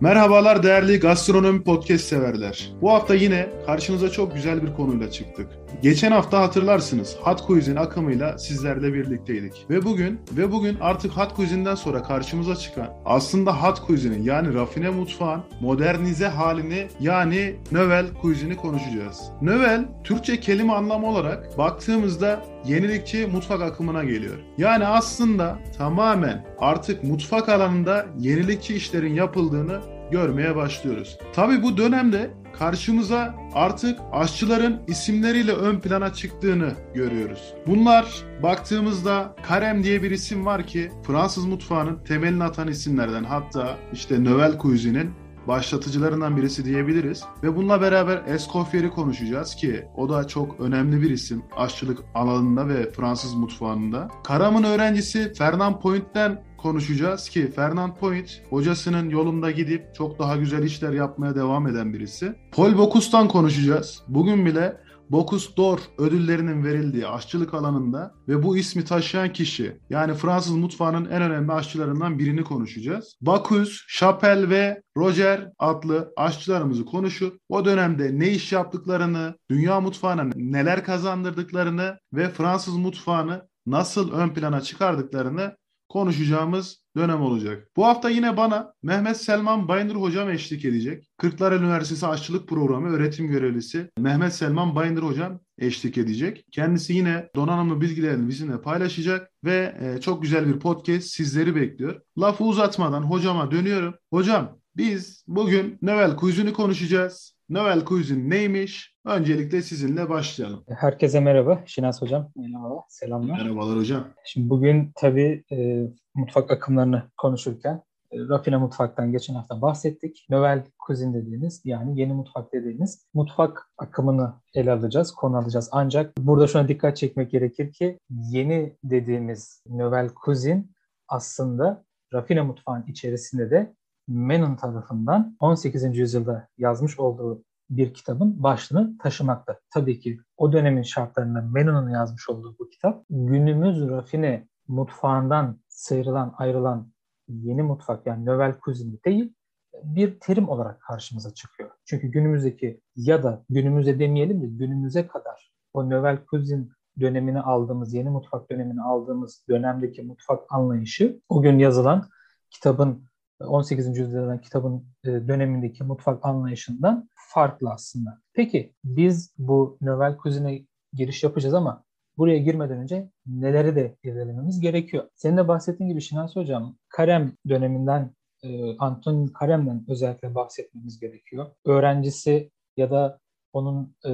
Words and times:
Merhabalar 0.00 0.62
değerli 0.62 1.00
gastronomi 1.00 1.62
podcast 1.62 2.04
severler. 2.04 2.72
Bu 2.82 2.90
hafta 2.92 3.14
yine 3.14 3.48
karşınıza 3.66 4.10
çok 4.10 4.34
güzel 4.34 4.62
bir 4.62 4.72
konuyla 4.74 5.10
çıktık. 5.10 5.46
Geçen 5.82 6.12
hafta 6.12 6.40
hatırlarsınız 6.40 7.16
Hot 7.20 7.46
Cuisine 7.46 7.80
akımıyla 7.80 8.38
sizlerle 8.38 8.94
birlikteydik. 8.94 9.66
Ve 9.70 9.84
bugün 9.84 10.20
ve 10.32 10.52
bugün 10.52 10.76
artık 10.80 11.12
Hot 11.12 11.36
Cuisine'den 11.36 11.74
sonra 11.74 12.02
karşımıza 12.02 12.56
çıkan 12.56 12.88
aslında 13.04 13.62
Hot 13.62 13.86
Cuisine'in 13.86 14.22
yani 14.22 14.54
rafine 14.54 14.90
mutfağın 14.90 15.42
modernize 15.60 16.26
halini 16.26 16.88
yani 17.00 17.56
Növel 17.72 18.06
Cuisine'i 18.22 18.56
konuşacağız. 18.56 19.22
Növel 19.42 19.84
Türkçe 20.04 20.40
kelime 20.40 20.72
anlamı 20.72 21.06
olarak 21.06 21.58
baktığımızda 21.58 22.42
yenilikçi 22.66 23.26
mutfak 23.26 23.62
akımına 23.62 24.04
geliyor. 24.04 24.38
Yani 24.58 24.86
aslında 24.86 25.58
tamamen 25.78 26.46
artık 26.58 27.04
mutfak 27.04 27.48
alanında 27.48 28.06
yenilikçi 28.18 28.74
işlerin 28.74 29.14
yapıldığını 29.14 29.80
görmeye 30.10 30.56
başlıyoruz. 30.56 31.18
Tabi 31.32 31.62
bu 31.62 31.76
dönemde 31.76 32.30
karşımıza 32.58 33.34
artık 33.54 33.98
aşçıların 34.12 34.80
isimleriyle 34.86 35.52
ön 35.52 35.80
plana 35.80 36.12
çıktığını 36.12 36.72
görüyoruz. 36.94 37.54
Bunlar 37.66 38.06
baktığımızda 38.42 39.36
Karem 39.48 39.84
diye 39.84 40.02
bir 40.02 40.10
isim 40.10 40.46
var 40.46 40.66
ki 40.66 40.90
Fransız 41.06 41.46
mutfağının 41.46 42.04
temelini 42.04 42.44
atan 42.44 42.68
isimlerden 42.68 43.24
hatta 43.24 43.76
işte 43.92 44.24
Novel 44.24 44.58
Cuisine'in 44.58 45.10
başlatıcılarından 45.48 46.36
birisi 46.36 46.64
diyebiliriz. 46.64 47.24
Ve 47.42 47.56
bununla 47.56 47.80
beraber 47.80 48.22
Escoffier'i 48.26 48.90
konuşacağız 48.90 49.54
ki 49.54 49.84
o 49.96 50.08
da 50.08 50.26
çok 50.28 50.60
önemli 50.60 51.02
bir 51.02 51.10
isim 51.10 51.42
aşçılık 51.56 51.98
alanında 52.14 52.68
ve 52.68 52.90
Fransız 52.90 53.34
mutfağında. 53.34 54.08
Karam'ın 54.24 54.62
öğrencisi 54.62 55.34
Fernand 55.34 55.80
Point'ten 55.80 56.42
konuşacağız 56.58 57.28
ki 57.28 57.50
Fernand 57.50 57.92
Point 57.96 58.42
hocasının 58.50 59.10
yolunda 59.10 59.50
gidip 59.50 59.94
çok 59.94 60.18
daha 60.18 60.36
güzel 60.36 60.62
işler 60.62 60.92
yapmaya 60.92 61.34
devam 61.34 61.66
eden 61.66 61.92
birisi. 61.92 62.34
Paul 62.52 62.78
Bocuse 62.78 63.28
konuşacağız. 63.28 64.02
Bugün 64.08 64.46
bile 64.46 64.76
Bocuse 65.10 65.56
d'Or 65.56 65.78
ödüllerinin 65.98 66.64
verildiği 66.64 67.06
aşçılık 67.06 67.54
alanında 67.54 68.14
ve 68.28 68.42
bu 68.42 68.56
ismi 68.56 68.84
taşıyan 68.84 69.32
kişi 69.32 69.78
yani 69.90 70.14
Fransız 70.14 70.52
mutfağının 70.52 71.04
en 71.04 71.22
önemli 71.22 71.52
aşçılarından 71.52 72.18
birini 72.18 72.44
konuşacağız. 72.44 73.16
Bocuse, 73.20 73.72
Chapelle 73.88 74.50
ve 74.50 74.82
Roger 74.96 75.48
adlı 75.58 76.12
aşçılarımızı 76.16 76.84
konuşup 76.84 77.40
o 77.48 77.64
dönemde 77.64 78.18
ne 78.18 78.30
iş 78.30 78.52
yaptıklarını, 78.52 79.34
dünya 79.50 79.80
mutfağına 79.80 80.30
neler 80.34 80.84
kazandırdıklarını 80.84 81.98
ve 82.12 82.28
Fransız 82.28 82.76
mutfağını 82.76 83.48
nasıl 83.66 84.12
ön 84.12 84.28
plana 84.28 84.60
çıkardıklarını 84.60 85.56
konuşacağımız 85.90 86.82
dönem 86.96 87.22
olacak. 87.22 87.68
Bu 87.76 87.86
hafta 87.86 88.10
yine 88.10 88.36
bana 88.36 88.72
Mehmet 88.82 89.16
Selman 89.16 89.68
Bayındır 89.68 89.94
hocam 89.94 90.30
eşlik 90.30 90.64
edecek. 90.64 91.10
Kırklareli 91.18 91.62
Üniversitesi 91.62 92.06
Aşçılık 92.06 92.48
Programı 92.48 92.88
öğretim 92.88 93.28
görevlisi 93.28 93.90
Mehmet 93.98 94.34
Selman 94.34 94.76
Bayındır 94.76 95.02
hocam 95.02 95.40
eşlik 95.58 95.98
edecek. 95.98 96.44
Kendisi 96.52 96.92
yine 96.92 97.28
donanımlı 97.34 97.80
bilgilerini 97.80 98.28
bizimle 98.28 98.62
paylaşacak 98.62 99.30
ve 99.44 99.74
e, 99.80 100.00
çok 100.00 100.22
güzel 100.22 100.46
bir 100.46 100.60
podcast 100.60 101.08
sizleri 101.08 101.56
bekliyor. 101.56 102.00
Lafı 102.18 102.44
uzatmadan 102.44 103.02
hocama 103.02 103.50
dönüyorum. 103.50 103.94
Hocam 104.12 104.58
biz 104.76 105.24
bugün 105.26 105.78
Novel 105.82 106.16
Quiz'ini 106.16 106.52
konuşacağız. 106.52 107.39
Novel 107.50 107.84
Quiz'in 107.84 108.30
neymiş? 108.30 108.96
Öncelikle 109.04 109.62
sizinle 109.62 110.08
başlayalım. 110.08 110.64
Herkese 110.68 111.20
merhaba. 111.20 111.62
Şinas 111.66 112.02
Hocam. 112.02 112.30
Merhaba. 112.36 112.84
Selamlar. 112.88 113.42
Merhabalar 113.42 113.78
hocam. 113.78 114.04
Şimdi 114.24 114.50
bugün 114.50 114.92
tabii 114.96 115.44
e, 115.52 115.86
mutfak 116.14 116.50
akımlarını 116.50 117.02
konuşurken 117.16 117.82
e, 118.12 118.18
rafine 118.18 118.56
mutfaktan 118.56 119.12
geçen 119.12 119.34
hafta 119.34 119.62
bahsettik. 119.62 120.26
Novel 120.30 120.64
Cuisine 120.86 121.14
dediğimiz 121.14 121.62
yani 121.64 122.00
yeni 122.00 122.12
mutfak 122.12 122.52
dediğimiz 122.52 123.06
mutfak 123.14 123.72
akımını 123.78 124.34
ele 124.54 124.72
alacağız, 124.72 125.12
konu 125.12 125.36
alacağız. 125.36 125.68
Ancak 125.72 126.18
burada 126.18 126.46
şuna 126.46 126.68
dikkat 126.68 126.96
çekmek 126.96 127.30
gerekir 127.30 127.72
ki 127.72 127.98
yeni 128.10 128.76
dediğimiz 128.84 129.62
Novel 129.66 130.10
Cuisine 130.24 130.64
aslında 131.08 131.84
rafine 132.12 132.42
mutfağın 132.42 132.84
içerisinde 132.86 133.50
de 133.50 133.74
Menon 134.10 134.56
tarafından 134.56 135.36
18. 135.40 135.98
yüzyılda 135.98 136.48
yazmış 136.58 137.00
olduğu 137.00 137.44
bir 137.70 137.94
kitabın 137.94 138.42
başlığını 138.42 138.98
taşımakta. 138.98 139.60
Tabii 139.70 140.00
ki 140.00 140.20
o 140.36 140.52
dönemin 140.52 140.82
şartlarında 140.82 141.40
Menon'un 141.40 141.90
yazmış 141.90 142.28
olduğu 142.28 142.56
bu 142.58 142.68
kitap 142.68 143.04
günümüz 143.10 143.88
rafine 143.88 144.48
mutfağından 144.68 145.60
sıyrılan, 145.68 146.34
ayrılan 146.38 146.92
yeni 147.28 147.62
mutfak 147.62 148.06
yani 148.06 148.26
Novel 148.26 148.54
Cuisine 148.64 149.04
değil 149.04 149.34
bir 149.82 150.20
terim 150.20 150.48
olarak 150.48 150.80
karşımıza 150.80 151.34
çıkıyor. 151.34 151.70
Çünkü 151.84 152.08
günümüzdeki 152.08 152.80
ya 152.96 153.22
da 153.22 153.44
günümüze 153.50 153.98
demeyelim 153.98 154.42
de 154.42 154.46
günümüze 154.46 155.06
kadar 155.06 155.52
o 155.72 155.90
Novel 155.90 156.18
Cuisine 156.30 156.64
dönemini 157.00 157.40
aldığımız, 157.40 157.94
yeni 157.94 158.10
mutfak 158.10 158.50
dönemini 158.50 158.82
aldığımız 158.82 159.44
dönemdeki 159.48 160.02
mutfak 160.02 160.40
anlayışı 160.48 161.20
o 161.28 161.42
gün 161.42 161.58
yazılan 161.58 162.08
kitabın 162.50 163.09
18. 163.40 163.98
yüzyıldan 163.98 164.40
kitabın 164.40 164.84
e, 165.04 165.08
dönemindeki 165.08 165.84
mutfak 165.84 166.24
anlayışından 166.24 167.08
farklı 167.14 167.70
aslında. 167.70 168.18
Peki 168.34 168.74
biz 168.84 169.34
bu 169.38 169.78
Novel 169.80 170.16
Cuisine'e 170.22 170.66
giriş 170.92 171.22
yapacağız 171.24 171.54
ama 171.54 171.84
buraya 172.18 172.38
girmeden 172.38 172.78
önce 172.78 173.10
neleri 173.26 173.76
de 173.76 173.96
irdelememiz 174.04 174.60
gerekiyor. 174.60 175.08
Senin 175.14 175.36
de 175.36 175.48
bahsettiğin 175.48 175.90
gibi 175.90 176.00
Şinasi 176.00 176.40
Hocam, 176.40 176.76
Karem 176.88 177.32
döneminden, 177.48 178.14
e, 178.42 178.76
Anton 178.76 179.26
Karem'den 179.26 179.84
özellikle 179.88 180.34
bahsetmemiz 180.34 181.00
gerekiyor. 181.00 181.46
Öğrencisi 181.64 182.50
ya 182.76 182.90
da 182.90 183.18
onun 183.52 183.96
e, 184.06 184.12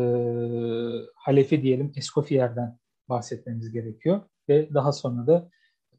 halefi 1.17 1.63
diyelim 1.63 1.93
Escoffier'den 1.97 2.79
bahsetmemiz 3.09 3.73
gerekiyor. 3.73 4.21
Ve 4.49 4.75
daha 4.75 4.93
sonra 4.93 5.27
da 5.27 5.49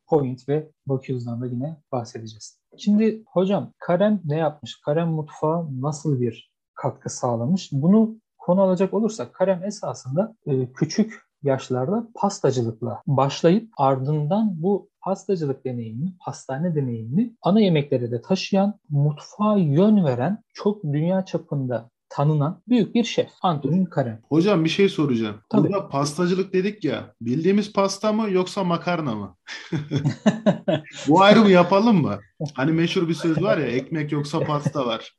Point 0.10 0.50
ve 0.50 0.72
Bocuse'dan 0.88 1.42
da 1.42 1.46
yine 1.46 1.82
bahsedeceğiz. 1.92 2.60
Şimdi 2.78 3.24
hocam 3.28 3.74
Karem 3.80 4.22
ne 4.26 4.38
yapmış? 4.38 4.82
Karem 4.86 5.10
mutfağı 5.10 5.82
nasıl 5.82 6.22
bir 6.22 6.52
katkı 6.74 7.10
sağlamış? 7.10 7.70
Bunu 7.72 8.20
konu 8.38 8.62
alacak 8.62 8.94
olursak 8.94 9.34
Karem 9.34 9.64
esasında 9.64 10.36
e, 10.46 10.72
küçük 10.72 11.28
yaşlarda 11.44 12.08
pastacılıkla 12.16 13.02
başlayıp 13.08 13.70
ardından 13.78 14.62
bu 14.62 14.90
pastacılık 15.02 15.66
deneyimini, 15.66 16.14
pastane 16.26 16.76
deneyimini 16.76 17.36
ana 17.42 17.60
yemeklere 17.60 18.12
de 18.12 18.22
taşıyan, 18.22 18.80
mutfağa 18.90 19.58
yön 19.58 20.06
veren, 20.06 20.44
çok 20.54 20.84
dünya 20.84 21.26
çapında 21.26 21.90
tanınan 22.18 22.62
büyük 22.68 22.96
bir 22.96 23.04
şef. 23.04 23.30
Antonin 23.42 23.86
Karen. 23.86 24.22
Hocam 24.30 24.64
bir 24.64 24.70
şey 24.70 24.90
soracağım. 24.90 25.36
Tabii. 25.50 25.64
Burada 25.64 25.90
pastacılık 25.90 26.54
dedik 26.54 26.84
ya. 26.84 27.14
Bildiğimiz 27.22 27.74
pasta 27.74 28.14
mı 28.14 28.32
yoksa 28.32 28.64
makarna 28.64 29.16
mı? 29.16 29.38
Bu 31.08 31.22
ayrımı 31.22 31.50
yapalım 31.50 32.02
mı? 32.02 32.20
Hani 32.54 32.72
meşhur 32.72 33.10
bir 33.10 33.14
söz 33.14 33.42
var 33.42 33.58
ya 33.58 33.68
ekmek 33.68 34.12
yoksa 34.12 34.40
pasta 34.40 34.86
var. 34.86 35.14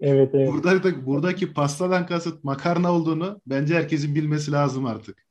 evet 0.00 0.30
evet. 0.34 0.52
Burada, 0.52 1.06
buradaki 1.06 1.52
pastadan 1.52 2.06
kasıt 2.06 2.44
makarna 2.44 2.92
olduğunu 2.92 3.40
bence 3.46 3.74
herkesin 3.74 4.14
bilmesi 4.14 4.52
lazım 4.52 4.86
artık. 4.86 5.26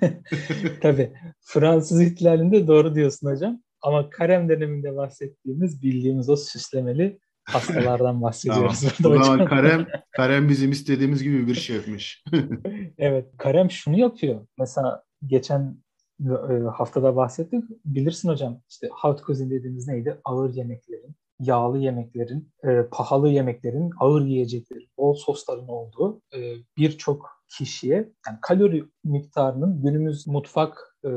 Tabii. 0.82 1.12
Fransız 1.40 2.02
ihtilalinde 2.02 2.66
doğru 2.66 2.94
diyorsun 2.94 3.30
hocam. 3.30 3.62
Ama 3.82 4.10
Karem 4.10 4.48
döneminde 4.48 4.96
bahsettiğimiz, 4.96 5.82
bildiğimiz 5.82 6.28
o 6.28 6.36
süslemeli 6.36 7.18
pastalardan 7.52 8.22
bahsediyoruz. 8.22 8.84
tamam. 9.02 9.18
Burada 9.18 9.44
Karem, 9.44 9.86
Karem 10.16 10.48
bizim 10.48 10.70
istediğimiz 10.70 11.22
gibi 11.22 11.46
bir 11.46 11.54
şefmiş. 11.54 12.24
evet. 12.98 13.26
Karem 13.38 13.70
şunu 13.70 13.98
yapıyor. 13.98 14.46
Mesela 14.58 15.02
geçen 15.26 15.76
e, 16.20 16.54
haftada 16.72 17.16
bahsettik. 17.16 17.64
Bilirsin 17.84 18.28
hocam 18.28 18.60
işte 18.70 18.88
hot 18.92 19.26
cuisine 19.26 19.50
dediğimiz 19.50 19.88
neydi? 19.88 20.20
Ağır 20.24 20.54
yemeklerin, 20.54 21.16
yağlı 21.40 21.78
yemeklerin, 21.78 22.52
e, 22.64 22.82
pahalı 22.90 23.28
yemeklerin, 23.28 23.90
ağır 24.00 24.24
yiyeceklerin, 24.24 24.88
bol 24.98 25.14
sosların 25.14 25.68
olduğu 25.68 26.20
e, 26.34 26.54
birçok 26.76 27.30
kişiye 27.58 27.96
yani 27.96 28.38
kalori 28.42 28.84
miktarının 29.04 29.82
günümüz 29.82 30.26
mutfak 30.26 30.87
e, 31.04 31.10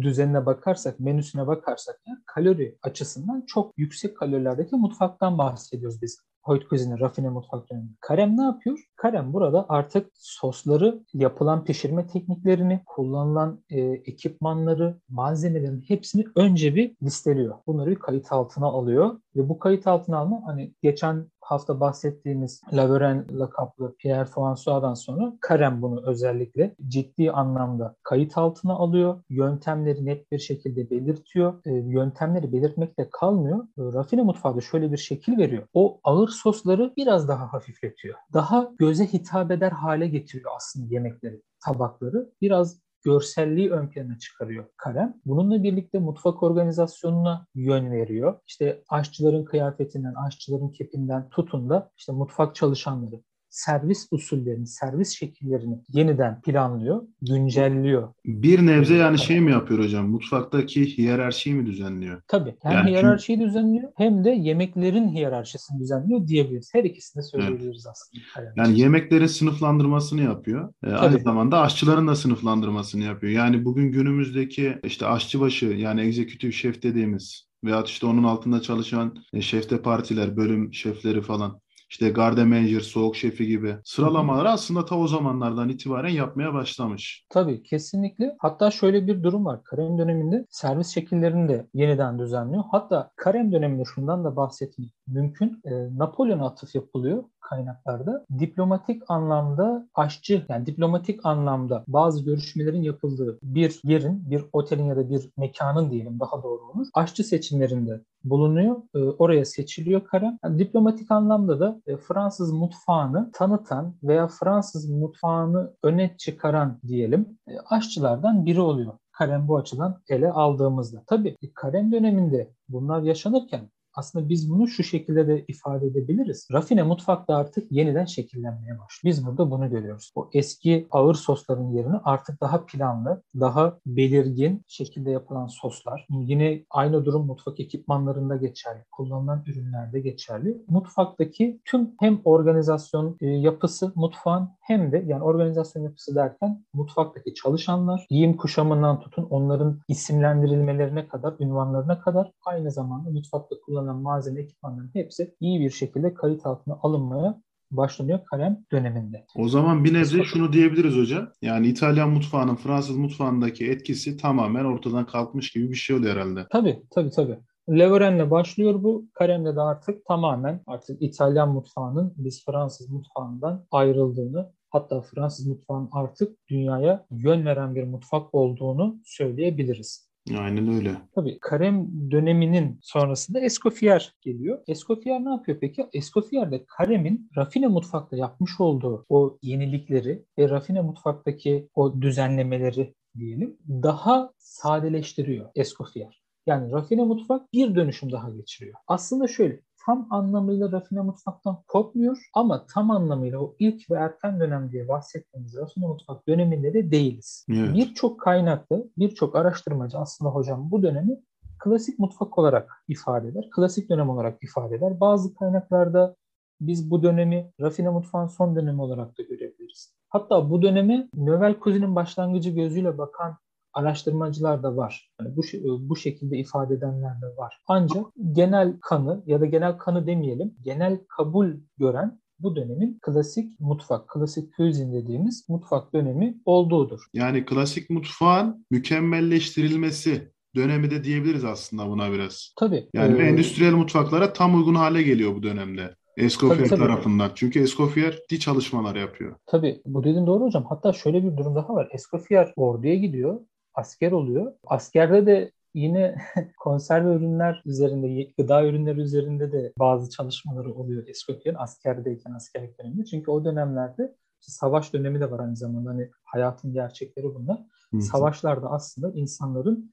düzenine 0.00 0.46
bakarsak, 0.46 1.00
menüsüne 1.00 1.46
bakarsak 1.46 2.00
yani 2.06 2.18
kalori 2.26 2.78
açısından 2.82 3.44
çok 3.46 3.72
yüksek 3.76 4.16
kalorilerdeki 4.16 4.76
mutfaktan 4.76 5.38
bahsediyoruz 5.38 6.02
biz. 6.02 6.18
Hoyt 6.42 6.68
Cuisine, 6.70 7.00
rafine 7.00 7.28
mutfak 7.28 7.70
dönemi. 7.70 7.88
Karem 8.00 8.36
ne 8.36 8.42
yapıyor? 8.42 8.78
Karem 8.96 9.32
burada 9.32 9.66
artık 9.68 10.10
sosları, 10.14 11.02
yapılan 11.14 11.64
pişirme 11.64 12.06
tekniklerini, 12.06 12.82
kullanılan 12.86 13.64
e, 13.70 13.80
ekipmanları, 13.80 15.00
malzemelerin 15.08 15.84
hepsini 15.88 16.24
önce 16.36 16.74
bir 16.74 16.96
listeliyor. 17.02 17.54
Bunları 17.66 17.90
bir 17.90 17.96
kayıt 17.96 18.32
altına 18.32 18.66
alıyor 18.66 19.20
ve 19.36 19.48
bu 19.48 19.58
kayıt 19.58 19.86
altına 19.86 20.18
alma 20.18 20.42
hani 20.46 20.74
geçen 20.82 21.26
hafta 21.42 21.80
bahsettiğimiz 21.80 22.62
Laveren 22.72 23.26
lakaplı 23.32 23.94
Pierre 23.96 24.24
François'dan 24.24 24.94
sonra 24.94 25.32
Karen 25.40 25.82
bunu 25.82 26.02
özellikle 26.06 26.74
ciddi 26.88 27.30
anlamda 27.30 27.96
kayıt 28.02 28.38
altına 28.38 28.72
alıyor. 28.72 29.22
Yöntemleri 29.30 30.06
net 30.06 30.32
bir 30.32 30.38
şekilde 30.38 30.90
belirtiyor. 30.90 31.54
E, 31.64 31.72
yöntemleri 31.72 32.52
belirtmekle 32.52 33.08
kalmıyor. 33.10 33.58
E, 33.58 33.82
rafine 33.82 34.22
mutfağı 34.22 34.56
da 34.56 34.60
şöyle 34.60 34.92
bir 34.92 34.96
şekil 34.96 35.38
veriyor. 35.38 35.62
O 35.74 36.00
ağır 36.04 36.28
sosları 36.28 36.92
biraz 36.96 37.28
daha 37.28 37.52
hafifletiyor. 37.52 38.14
Daha 38.32 38.70
göze 38.78 39.12
hitap 39.12 39.50
eder 39.50 39.72
hale 39.72 40.08
getiriyor 40.08 40.50
aslında 40.56 40.94
yemekleri, 40.94 41.42
tabakları. 41.64 42.30
Biraz 42.40 42.82
görselliği 43.02 43.70
ön 43.70 43.90
plana 43.90 44.18
çıkarıyor 44.18 44.64
Karem. 44.76 45.14
Bununla 45.26 45.62
birlikte 45.62 45.98
mutfak 45.98 46.42
organizasyonuna 46.42 47.46
yön 47.54 47.92
veriyor. 47.92 48.40
İşte 48.46 48.82
aşçıların 48.88 49.44
kıyafetinden, 49.44 50.14
aşçıların 50.14 50.68
kepinden 50.68 51.28
tutun 51.28 51.70
da 51.70 51.90
işte 51.96 52.12
mutfak 52.12 52.54
çalışanları, 52.54 53.20
servis 53.52 54.08
usullerini, 54.10 54.66
servis 54.66 55.10
şekillerini 55.10 55.78
yeniden 55.92 56.40
planlıyor, 56.40 57.02
güncelliyor. 57.22 58.08
Bir 58.24 58.66
nebze 58.66 58.94
yani 58.94 59.18
şey 59.18 59.40
mi 59.40 59.50
yapıyor 59.50 59.80
hocam? 59.80 60.08
Mutfaktaki 60.08 60.98
hiyerarşiyi 60.98 61.54
mi 61.54 61.66
düzenliyor? 61.66 62.22
Tabii. 62.28 62.56
Hem 62.62 62.72
yani 62.72 62.90
hiyerarşiyi 62.90 63.38
çünkü... 63.38 63.48
düzenliyor 63.48 63.92
hem 63.96 64.24
de 64.24 64.30
yemeklerin 64.30 65.08
hiyerarşisini 65.08 65.80
düzenliyor 65.80 66.26
diyebiliriz. 66.26 66.70
Her 66.74 66.84
ikisini 66.84 67.22
de 67.22 67.26
söyleyebiliriz 67.26 67.86
evet. 67.86 67.96
aslında. 68.36 68.52
Yani 68.56 68.80
yemeklerin 68.80 69.26
sınıflandırmasını 69.26 70.22
yapıyor. 70.22 70.72
Ee, 70.84 70.90
aynı 70.90 71.18
zamanda 71.18 71.60
aşçıların 71.60 72.08
da 72.08 72.16
sınıflandırmasını 72.16 73.04
yapıyor. 73.04 73.32
Yani 73.32 73.64
bugün 73.64 73.92
günümüzdeki 73.92 74.78
işte 74.84 75.06
aşçıbaşı 75.06 75.66
yani 75.66 76.00
egzekütif 76.00 76.54
şef 76.54 76.82
dediğimiz 76.82 77.52
veyahut 77.64 77.88
işte 77.88 78.06
onun 78.06 78.24
altında 78.24 78.62
çalışan 78.62 79.16
e, 79.32 79.40
şefte 79.40 79.82
partiler, 79.82 80.36
bölüm 80.36 80.74
şefleri 80.74 81.22
falan 81.22 81.61
işte 81.92 82.10
garde 82.10 82.44
manager, 82.44 82.80
soğuk 82.80 83.16
şefi 83.16 83.46
gibi 83.46 83.76
sıralamaları 83.84 84.50
aslında 84.50 84.84
ta 84.84 84.98
o 84.98 85.08
zamanlardan 85.08 85.68
itibaren 85.68 86.08
yapmaya 86.08 86.54
başlamış. 86.54 87.24
Tabii 87.28 87.62
kesinlikle. 87.62 88.36
Hatta 88.38 88.70
şöyle 88.70 89.06
bir 89.06 89.22
durum 89.22 89.44
var. 89.44 89.64
Karem 89.64 89.98
döneminde 89.98 90.46
servis 90.50 90.88
şekillerini 90.88 91.48
de 91.48 91.66
yeniden 91.74 92.18
düzenliyor. 92.18 92.64
Hatta 92.70 93.10
Karem 93.16 93.52
döneminde 93.52 93.82
şundan 93.94 94.24
da 94.24 94.36
bahsetmek 94.36 94.88
mümkün. 95.06 95.60
E, 95.64 95.98
Napolyon'a 95.98 96.46
atıf 96.46 96.74
yapılıyor 96.74 97.24
kaynaklarda. 97.40 98.26
Diplomatik 98.38 99.02
anlamda 99.08 99.88
aşçı 99.94 100.46
yani 100.48 100.66
diplomatik 100.66 101.26
anlamda 101.26 101.84
bazı 101.88 102.24
görüşmelerin 102.24 102.82
yapıldığı 102.82 103.38
bir 103.42 103.80
yerin, 103.84 104.30
bir 104.30 104.44
otelin 104.52 104.84
ya 104.84 104.96
da 104.96 105.10
bir 105.10 105.30
mekanın 105.36 105.90
diyelim 105.90 106.20
daha 106.20 106.42
doğru 106.42 106.62
olur. 106.64 106.86
Aşçı 106.94 107.24
seçimlerinde 107.24 108.00
bulunuyor. 108.24 108.76
E, 108.94 108.98
oraya 108.98 109.44
seçiliyor 109.44 110.04
Karen. 110.04 110.38
Yani 110.44 110.58
diplomatik 110.58 111.10
anlamda 111.10 111.60
da 111.60 111.80
e, 111.86 111.96
Fransız 111.96 112.52
mutfağını 112.52 113.30
tanıtan 113.32 113.94
veya 114.02 114.28
Fransız 114.28 114.90
mutfağını 114.90 115.74
öne 115.82 116.16
çıkaran 116.18 116.78
diyelim 116.88 117.38
e, 117.48 117.52
aşçılardan 117.70 118.46
biri 118.46 118.60
oluyor. 118.60 118.92
Karen 119.12 119.48
bu 119.48 119.56
açıdan 119.56 120.00
ele 120.08 120.30
aldığımızda. 120.30 121.02
Tabii 121.06 121.36
Karen 121.54 121.92
döneminde 121.92 122.50
bunlar 122.68 123.02
yaşanırken 123.02 123.70
aslında 123.94 124.28
biz 124.28 124.50
bunu 124.50 124.68
şu 124.68 124.82
şekilde 124.82 125.28
de 125.28 125.44
ifade 125.48 125.86
edebiliriz. 125.86 126.48
Rafine 126.52 126.82
mutfakta 126.82 127.36
artık 127.36 127.72
yeniden 127.72 128.04
şekillenmeye 128.04 128.78
başlıyor. 128.78 129.00
Biz 129.04 129.26
burada 129.26 129.50
bunu 129.50 129.70
görüyoruz. 129.70 130.12
O 130.14 130.30
eski 130.32 130.86
ağır 130.90 131.14
sosların 131.14 131.70
yerine 131.70 131.96
artık 132.04 132.40
daha 132.40 132.66
planlı, 132.66 133.22
daha 133.40 133.78
belirgin 133.86 134.62
şekilde 134.68 135.10
yapılan 135.10 135.46
soslar. 135.46 136.06
Yine 136.10 136.64
aynı 136.70 137.04
durum 137.04 137.26
mutfak 137.26 137.60
ekipmanlarında 137.60 138.36
geçerli. 138.36 138.84
Kullanılan 138.92 139.44
ürünlerde 139.46 140.00
geçerli. 140.00 140.62
Mutfaktaki 140.68 141.60
tüm 141.64 141.90
hem 142.00 142.20
organizasyon 142.24 143.16
e, 143.20 143.26
yapısı 143.26 143.92
mutfağın 143.94 144.48
hem 144.60 144.92
de 144.92 145.04
yani 145.06 145.22
organizasyon 145.22 145.82
yapısı 145.82 146.14
derken 146.14 146.64
mutfaktaki 146.74 147.34
çalışanlar, 147.34 148.06
giyim 148.10 148.36
kuşamından 148.36 149.00
tutun 149.00 149.26
onların 149.30 149.80
isimlendirilmelerine 149.88 151.08
kadar, 151.08 151.34
ünvanlarına 151.40 152.00
kadar 152.00 152.32
aynı 152.44 152.70
zamanda 152.70 153.10
mutfakta 153.10 153.56
kullanılan 153.66 153.81
kullanılan 153.82 154.02
malzeme 154.02 154.40
ekipmanların 154.40 154.90
hepsi 154.92 155.34
iyi 155.40 155.60
bir 155.60 155.70
şekilde 155.70 156.14
kayıt 156.14 156.46
altına 156.46 156.78
alınmaya 156.82 157.42
başlanıyor 157.70 158.20
kalem 158.30 158.64
döneminde. 158.72 159.24
O 159.36 159.48
zaman 159.48 159.84
bir 159.84 159.94
nebze 159.94 160.24
şunu 160.24 160.52
diyebiliriz 160.52 160.96
hocam. 160.96 161.28
Yani 161.42 161.66
İtalyan 161.66 162.10
mutfağının 162.10 162.56
Fransız 162.56 162.96
mutfağındaki 162.96 163.70
etkisi 163.70 164.16
tamamen 164.16 164.64
ortadan 164.64 165.06
kalkmış 165.06 165.50
gibi 165.52 165.70
bir 165.70 165.74
şey 165.74 165.96
oluyor 165.96 166.14
herhalde. 166.14 166.46
Tabii 166.50 166.82
tabii 166.90 167.10
tabii. 167.10 167.38
Leveren'le 167.70 168.30
başlıyor 168.30 168.82
bu. 168.82 169.06
Karem'le 169.12 169.56
de 169.56 169.60
artık 169.60 170.04
tamamen 170.04 170.60
artık 170.66 171.02
İtalyan 171.02 171.52
mutfağının 171.52 172.14
biz 172.16 172.44
Fransız 172.44 172.90
mutfağından 172.90 173.66
ayrıldığını 173.70 174.52
hatta 174.70 175.00
Fransız 175.00 175.46
mutfağının 175.46 175.88
artık 175.92 176.48
dünyaya 176.48 177.06
yön 177.10 177.46
veren 177.46 177.74
bir 177.74 177.84
mutfak 177.84 178.34
olduğunu 178.34 179.00
söyleyebiliriz. 179.04 180.11
Aynen 180.30 180.74
öyle. 180.74 180.96
Tabii 181.14 181.38
Karem 181.40 181.88
döneminin 182.10 182.78
sonrasında 182.82 183.40
Escoffier 183.40 184.14
geliyor. 184.20 184.58
Escoffier 184.66 185.24
ne 185.24 185.30
yapıyor 185.30 185.58
peki? 185.60 185.86
Escoffier 185.92 186.52
de 186.52 186.64
Karem'in 186.66 187.30
rafine 187.36 187.66
mutfakta 187.66 188.16
yapmış 188.16 188.60
olduğu 188.60 189.06
o 189.08 189.38
yenilikleri 189.42 190.24
ve 190.38 190.48
rafine 190.48 190.80
mutfaktaki 190.80 191.68
o 191.74 192.02
düzenlemeleri 192.02 192.94
diyelim 193.18 193.56
daha 193.68 194.32
sadeleştiriyor 194.38 195.50
Escoffier. 195.54 196.22
Yani 196.46 196.72
rafine 196.72 197.04
mutfak 197.04 197.52
bir 197.52 197.74
dönüşüm 197.74 198.12
daha 198.12 198.30
geçiriyor. 198.30 198.74
Aslında 198.86 199.28
şöyle 199.28 199.60
tam 199.86 200.06
anlamıyla 200.10 200.72
rafine 200.72 201.00
mutfaktan 201.00 201.58
kopmuyor 201.68 202.18
ama 202.34 202.66
tam 202.74 202.90
anlamıyla 202.90 203.38
o 203.38 203.54
ilk 203.58 203.90
ve 203.90 203.94
erken 203.94 204.40
dönem 204.40 204.72
diye 204.72 204.88
bahsettiğimiz 204.88 205.56
rafine 205.56 205.86
mutfak 205.86 206.28
döneminde 206.28 206.74
de 206.74 206.90
değiliz. 206.90 207.46
Evet. 207.50 207.74
Birçok 207.74 208.20
kaynaklı, 208.20 208.90
birçok 208.98 209.36
araştırmacı 209.36 209.98
aslında 209.98 210.30
hocam 210.30 210.70
bu 210.70 210.82
dönemi 210.82 211.20
klasik 211.58 211.98
mutfak 211.98 212.38
olarak 212.38 212.84
ifade 212.88 213.28
eder. 213.28 213.48
Klasik 213.50 213.90
dönem 213.90 214.10
olarak 214.10 214.42
ifade 214.42 214.74
eder. 214.74 215.00
Bazı 215.00 215.34
kaynaklarda 215.34 216.16
biz 216.60 216.90
bu 216.90 217.02
dönemi 217.02 217.50
rafine 217.60 217.90
mutfağın 217.90 218.26
son 218.26 218.56
dönemi 218.56 218.82
olarak 218.82 219.18
da 219.18 219.22
görebiliriz. 219.22 219.94
Hatta 220.08 220.50
bu 220.50 220.62
dönemi 220.62 221.08
Növel 221.14 221.58
Kuzi'nin 221.58 221.96
başlangıcı 221.96 222.50
gözüyle 222.50 222.98
bakan 222.98 223.36
araştırmacılar 223.74 224.62
da 224.62 224.76
var. 224.76 225.10
Yani 225.20 225.36
bu 225.36 225.42
bu 225.88 225.96
şekilde 225.96 226.38
ifade 226.38 226.74
edenler 226.74 227.22
de 227.22 227.36
var. 227.36 227.60
Ancak 227.66 228.06
genel 228.32 228.78
kanı 228.80 229.22
ya 229.26 229.40
da 229.40 229.46
genel 229.46 229.78
kanı 229.78 230.06
demeyelim, 230.06 230.54
genel 230.62 230.98
kabul 231.08 231.50
gören 231.78 232.22
bu 232.38 232.56
dönemin 232.56 232.98
klasik 233.02 233.60
mutfak, 233.60 234.08
klasik 234.08 234.56
cuisine 234.56 234.92
dediğimiz 234.92 235.48
mutfak 235.48 235.94
dönemi 235.94 236.36
olduğudur. 236.44 237.00
Yani 237.14 237.44
klasik 237.44 237.90
mutfağın 237.90 238.66
mükemmelleştirilmesi 238.70 240.32
dönemi 240.56 240.90
de 240.90 241.04
diyebiliriz 241.04 241.44
aslında 241.44 241.88
buna 241.88 242.12
biraz. 242.12 242.54
Tabii. 242.58 242.88
Yani 242.94 243.22
ee, 243.22 243.24
endüstriyel 243.24 243.72
mutfaklara 243.72 244.32
tam 244.32 244.54
uygun 244.54 244.74
hale 244.74 245.02
geliyor 245.02 245.34
bu 245.34 245.42
dönemde. 245.42 245.94
Escoffier 246.16 246.68
tabii, 246.68 246.80
tarafından. 246.80 247.28
Tabii. 247.28 247.36
Çünkü 247.38 247.60
Escoffier 247.60 248.18
di 248.30 248.40
çalışmalar 248.40 248.96
yapıyor. 248.96 249.36
Tabii. 249.46 249.82
Bu 249.86 250.04
dediğin 250.04 250.26
doğru 250.26 250.44
hocam. 250.44 250.64
Hatta 250.68 250.92
şöyle 250.92 251.24
bir 251.24 251.36
durum 251.36 251.54
daha 251.54 251.74
var. 251.74 251.88
Escoffier 251.92 252.52
orduya 252.56 252.94
gidiyor 252.94 253.40
asker 253.74 254.12
oluyor. 254.12 254.52
Askerde 254.66 255.26
de 255.26 255.52
yine 255.74 256.16
konserve 256.56 257.14
ürünler 257.14 257.62
üzerinde, 257.66 258.32
gıda 258.38 258.66
ürünleri 258.66 259.00
üzerinde 259.00 259.52
de 259.52 259.72
bazı 259.78 260.10
çalışmaları 260.10 260.74
oluyor 260.74 261.06
Escoffier 261.08 261.54
askerdeyken, 261.58 262.32
askerlik 262.32 262.78
döneminde. 262.78 263.04
Çünkü 263.04 263.30
o 263.30 263.44
dönemlerde 263.44 264.16
işte 264.40 264.52
savaş 264.52 264.92
dönemi 264.92 265.20
de 265.20 265.30
var 265.30 265.40
aynı 265.40 265.56
zamanda. 265.56 265.90
Hani 265.90 266.10
hayatın 266.24 266.72
gerçekleri 266.72 267.34
bunlar. 267.34 267.58
Hı-hı. 267.90 268.02
Savaşlarda 268.02 268.70
aslında 268.70 269.12
insanların 269.12 269.92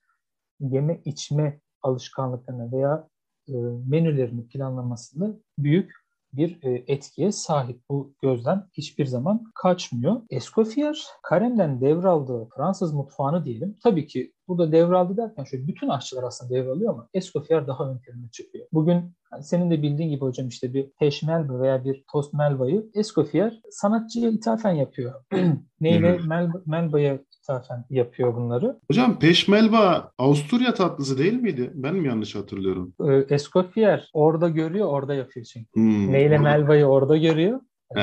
yeme 0.59 1.01
içme 1.05 1.61
alışkanlıklarına 1.81 2.71
veya 2.71 3.07
e, 3.47 3.53
menülerini 3.87 4.47
planlamasında 4.47 5.39
büyük 5.57 5.93
bir 6.33 6.63
e, 6.63 6.83
etkiye 6.87 7.31
sahip. 7.31 7.81
Bu 7.89 8.13
gözden 8.21 8.63
hiçbir 8.73 9.05
zaman 9.05 9.43
kaçmıyor. 9.55 10.21
Escoffier, 10.29 11.05
Karem'den 11.23 11.81
devraldığı 11.81 12.47
Fransız 12.55 12.93
mutfağını 12.93 13.45
diyelim. 13.45 13.77
Tabii 13.83 14.07
ki 14.07 14.33
burada 14.47 14.71
devraldı 14.71 15.17
derken 15.17 15.43
şöyle 15.43 15.67
bütün 15.67 15.89
aşçılar 15.89 16.23
aslında 16.23 16.53
devralıyor 16.53 16.93
ama 16.93 17.07
Escoffier 17.13 17.67
daha 17.67 17.89
ön 17.91 17.97
plana 17.97 18.29
çıkıyor. 18.31 18.67
Bugün 18.73 19.13
yani 19.33 19.43
senin 19.43 19.71
de 19.71 19.81
bildiğin 19.81 20.09
gibi 20.09 20.21
hocam 20.21 20.47
işte 20.47 20.73
bir 20.73 20.89
peş 20.99 21.23
melba 21.23 21.59
veya 21.59 21.85
bir 21.85 22.03
tost 22.11 22.33
melbayı 22.33 22.89
Escoffier 22.93 23.61
sanatçıya 23.71 24.29
ithafen 24.29 24.71
yapıyor. 24.71 25.23
Neyle 25.81 26.17
mel, 26.17 26.49
melbaya 26.65 27.19
ithafen 27.43 27.85
yapıyor 27.89 28.35
bunları. 28.35 28.79
Hocam 28.91 29.19
peşmelba 29.19 30.11
Avusturya 30.17 30.73
tatlısı 30.73 31.17
değil 31.17 31.33
miydi? 31.33 31.71
Ben 31.73 31.95
mi 31.95 32.07
yanlış 32.07 32.35
hatırlıyorum? 32.35 32.93
Ee, 33.09 33.25
Escoffier 33.35 34.09
orada 34.13 34.49
görüyor, 34.49 34.87
orada 34.87 35.13
yapıyor 35.15 35.45
çünkü. 35.45 35.69
Hmm, 35.73 36.11
Neyle 36.11 36.33
orada. 36.39 36.43
melbayı 36.43 36.85
orada 36.85 37.17
görüyor. 37.17 37.59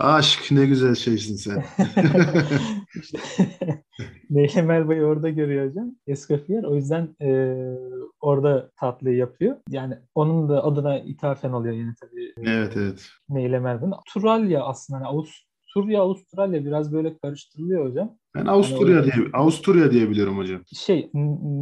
Aşk 0.00 0.50
ne 0.50 0.66
güzel 0.66 0.94
şeysin 0.94 1.36
sen. 1.36 1.64
Neyle 4.30 4.62
Melba'yı 4.62 5.02
orada 5.02 5.30
görüyor 5.30 5.68
hocam. 5.68 5.90
Escoffier. 6.06 6.64
O 6.64 6.74
yüzden 6.74 7.16
e, 7.22 7.54
orada 8.20 8.70
tatlıyı 8.80 9.16
yapıyor. 9.16 9.56
Yani 9.68 9.94
onun 10.14 10.48
da 10.48 10.64
adına 10.64 10.98
ithafen 10.98 11.52
oluyor 11.52 11.74
yine 11.74 11.94
tabii. 12.00 12.32
Evet 12.50 12.72
evet. 12.76 13.06
Neyle 13.28 13.58
Melba'nın. 13.58 13.92
Avustralya 13.92 14.64
aslında. 14.64 14.98
Yani 15.00 15.08
Avusturya, 15.76 16.02
Avustralya 16.02 16.64
biraz 16.64 16.92
böyle 16.92 17.18
karıştırılıyor 17.18 17.86
hocam. 17.86 18.16
Ben 18.34 18.46
Avusturya 18.46 18.96
Yani 18.96 19.12
diye 19.12 19.26
Avusturya 19.32 19.90
diye 19.90 20.10
biliyorum 20.10 20.38
hocam. 20.38 20.62
Şey, 20.66 21.10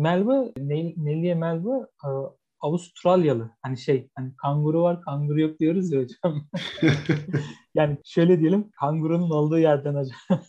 Melba, 0.03 0.53
Nel, 0.57 0.93
Nellie 0.97 1.35
Melba 1.35 1.89
e, 2.05 2.09
Avustralyalı. 2.61 3.51
Hani 3.63 3.79
şey, 3.79 4.09
hani 4.15 4.37
kanguru 4.37 4.83
var, 4.83 5.01
kanguru 5.01 5.41
yok 5.41 5.61
diyoruz 5.61 5.93
ya 5.93 6.01
hocam. 6.01 6.49
yani 7.75 7.99
şöyle 8.05 8.41
diyelim, 8.41 8.71
kangurunun 8.81 9.31
olduğu 9.31 9.59
yerden 9.59 9.95
hocam. 9.95 10.41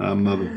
Anladım. 0.00 0.48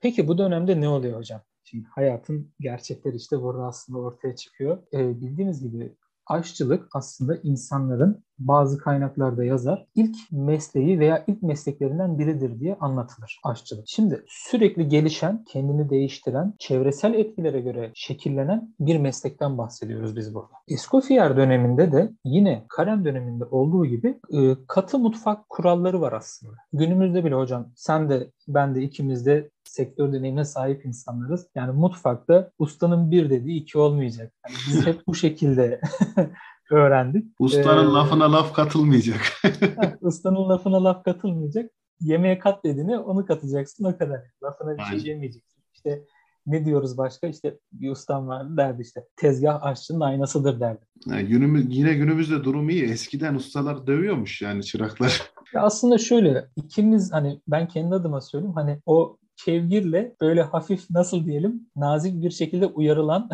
Peki 0.00 0.28
bu 0.28 0.38
dönemde 0.38 0.80
ne 0.80 0.88
oluyor 0.88 1.18
hocam? 1.18 1.40
Şimdi 1.64 1.86
hayatın 1.94 2.52
gerçekleri 2.60 3.16
işte 3.16 3.42
burada 3.42 3.62
aslında 3.62 3.98
ortaya 3.98 4.36
çıkıyor. 4.36 4.78
Ee, 4.92 5.20
bildiğiniz 5.20 5.62
gibi 5.62 5.96
aşçılık 6.26 6.88
aslında 6.94 7.36
insanların 7.42 8.24
bazı 8.38 8.78
kaynaklarda 8.78 9.44
yazar 9.44 9.86
ilk 9.94 10.16
mesleği 10.30 10.98
veya 10.98 11.24
ilk 11.26 11.42
mesleklerinden 11.42 12.18
biridir 12.18 12.60
diye 12.60 12.76
anlatılır 12.80 13.40
aşçılık. 13.44 13.84
Şimdi 13.88 14.24
sürekli 14.28 14.88
gelişen, 14.88 15.44
kendini 15.44 15.90
değiştiren, 15.90 16.54
çevresel 16.58 17.14
etkilere 17.14 17.60
göre 17.60 17.90
şekillenen 17.94 18.74
bir 18.80 18.98
meslekten 18.98 19.58
bahsediyoruz 19.58 20.16
biz 20.16 20.34
burada. 20.34 20.52
Escoffier 20.68 21.36
döneminde 21.36 21.92
de 21.92 22.12
yine 22.24 22.64
Karen 22.68 23.04
döneminde 23.04 23.44
olduğu 23.44 23.86
gibi 23.86 24.20
e, 24.32 24.56
katı 24.68 24.98
mutfak 24.98 25.48
kuralları 25.48 26.00
var 26.00 26.12
aslında. 26.12 26.54
Günümüzde 26.72 27.24
bile 27.24 27.34
hocam 27.34 27.68
sen 27.76 28.10
de 28.10 28.30
ben 28.48 28.74
de 28.74 28.82
ikimiz 28.82 29.26
de 29.26 29.50
sektör 29.64 30.12
deneyimine 30.12 30.44
sahip 30.44 30.86
insanlarız. 30.86 31.46
Yani 31.54 31.72
mutfakta 31.72 32.50
ustanın 32.58 33.10
bir 33.10 33.30
dediği 33.30 33.60
iki 33.60 33.78
olmayacak. 33.78 34.32
Yani 34.46 34.56
biz 34.68 34.86
hep 34.86 35.06
bu 35.06 35.14
şekilde 35.14 35.80
öğrendik. 36.70 37.24
Ustanın 37.38 37.90
Ee, 37.90 37.92
lafına 37.92 38.32
laf 38.32 38.54
katılmayacak. 38.54 39.20
Ustanın 40.00 40.48
lafına 40.48 40.84
laf 40.84 41.04
katılmayacak. 41.04 41.70
Yemeğe 42.00 42.38
kat 42.38 42.64
dediğini 42.64 42.98
onu 42.98 43.26
katacaksın 43.26 43.84
o 43.84 43.98
kadar. 43.98 44.20
Lafına 44.42 44.74
bir 44.74 44.82
Aynen. 44.82 44.98
şey 44.98 45.10
yemeyeceksin. 45.10 45.62
İşte 45.74 46.04
ne 46.46 46.64
diyoruz 46.64 46.98
başka? 46.98 47.26
İşte 47.26 47.58
bir 47.72 47.90
ustam 47.90 48.28
vardı 48.28 48.56
derdi 48.56 48.82
işte. 48.82 49.04
Tezgah 49.16 49.62
aşçının 49.62 50.00
aynasıdır 50.00 50.60
derdi. 50.60 50.84
Yani 51.06 51.26
günümüz, 51.26 51.76
yine 51.76 51.94
günümüzde 51.94 52.44
durum 52.44 52.70
iyi. 52.70 52.84
Eskiden 52.84 53.34
ustalar 53.34 53.86
dövüyormuş 53.86 54.42
yani 54.42 54.64
çıraklar. 54.64 55.22
Ya 55.54 55.62
aslında 55.62 55.98
şöyle 55.98 56.48
ikimiz 56.56 57.12
hani 57.12 57.40
ben 57.48 57.68
kendi 57.68 57.94
adıma 57.94 58.20
söyleyeyim 58.20 58.54
hani 58.54 58.78
o 58.86 59.18
kevgirle 59.44 60.16
böyle 60.20 60.42
hafif 60.42 60.90
nasıl 60.90 61.26
diyelim 61.26 61.66
nazik 61.76 62.22
bir 62.22 62.30
şekilde 62.30 62.66
uyarılan 62.66 63.30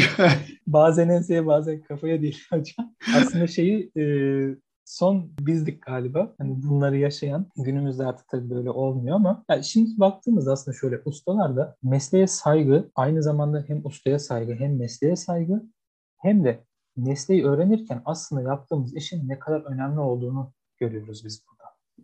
bazen 0.66 1.08
enseye 1.08 1.46
bazen 1.46 1.82
kafaya 1.82 2.22
değil 2.22 2.42
hocam. 2.50 2.94
Aslında 3.16 3.46
şeyi 3.46 3.92
e, 3.98 4.04
son 4.84 5.32
bizdik 5.40 5.82
galiba. 5.82 6.34
Hani 6.38 6.62
bunları 6.62 6.96
yaşayan 6.96 7.46
günümüzde 7.56 8.06
artık 8.06 8.28
tabii 8.28 8.50
böyle 8.50 8.70
olmuyor 8.70 9.16
ama 9.16 9.44
yani 9.50 9.64
şimdi 9.64 9.90
baktığımızda 10.00 10.52
aslında 10.52 10.76
şöyle 10.76 11.00
ustalar 11.04 11.56
da 11.56 11.76
mesleğe 11.82 12.26
saygı 12.26 12.90
aynı 12.94 13.22
zamanda 13.22 13.64
hem 13.66 13.86
ustaya 13.86 14.18
saygı 14.18 14.54
hem 14.54 14.78
mesleğe 14.78 15.16
saygı 15.16 15.62
hem 16.18 16.44
de 16.44 16.64
mesleği 16.96 17.44
öğrenirken 17.44 18.02
aslında 18.04 18.42
yaptığımız 18.42 18.96
işin 18.96 19.28
ne 19.28 19.38
kadar 19.38 19.60
önemli 19.60 20.00
olduğunu 20.00 20.52
görüyoruz 20.78 21.24
biz 21.24 21.44
burada. 21.48 21.61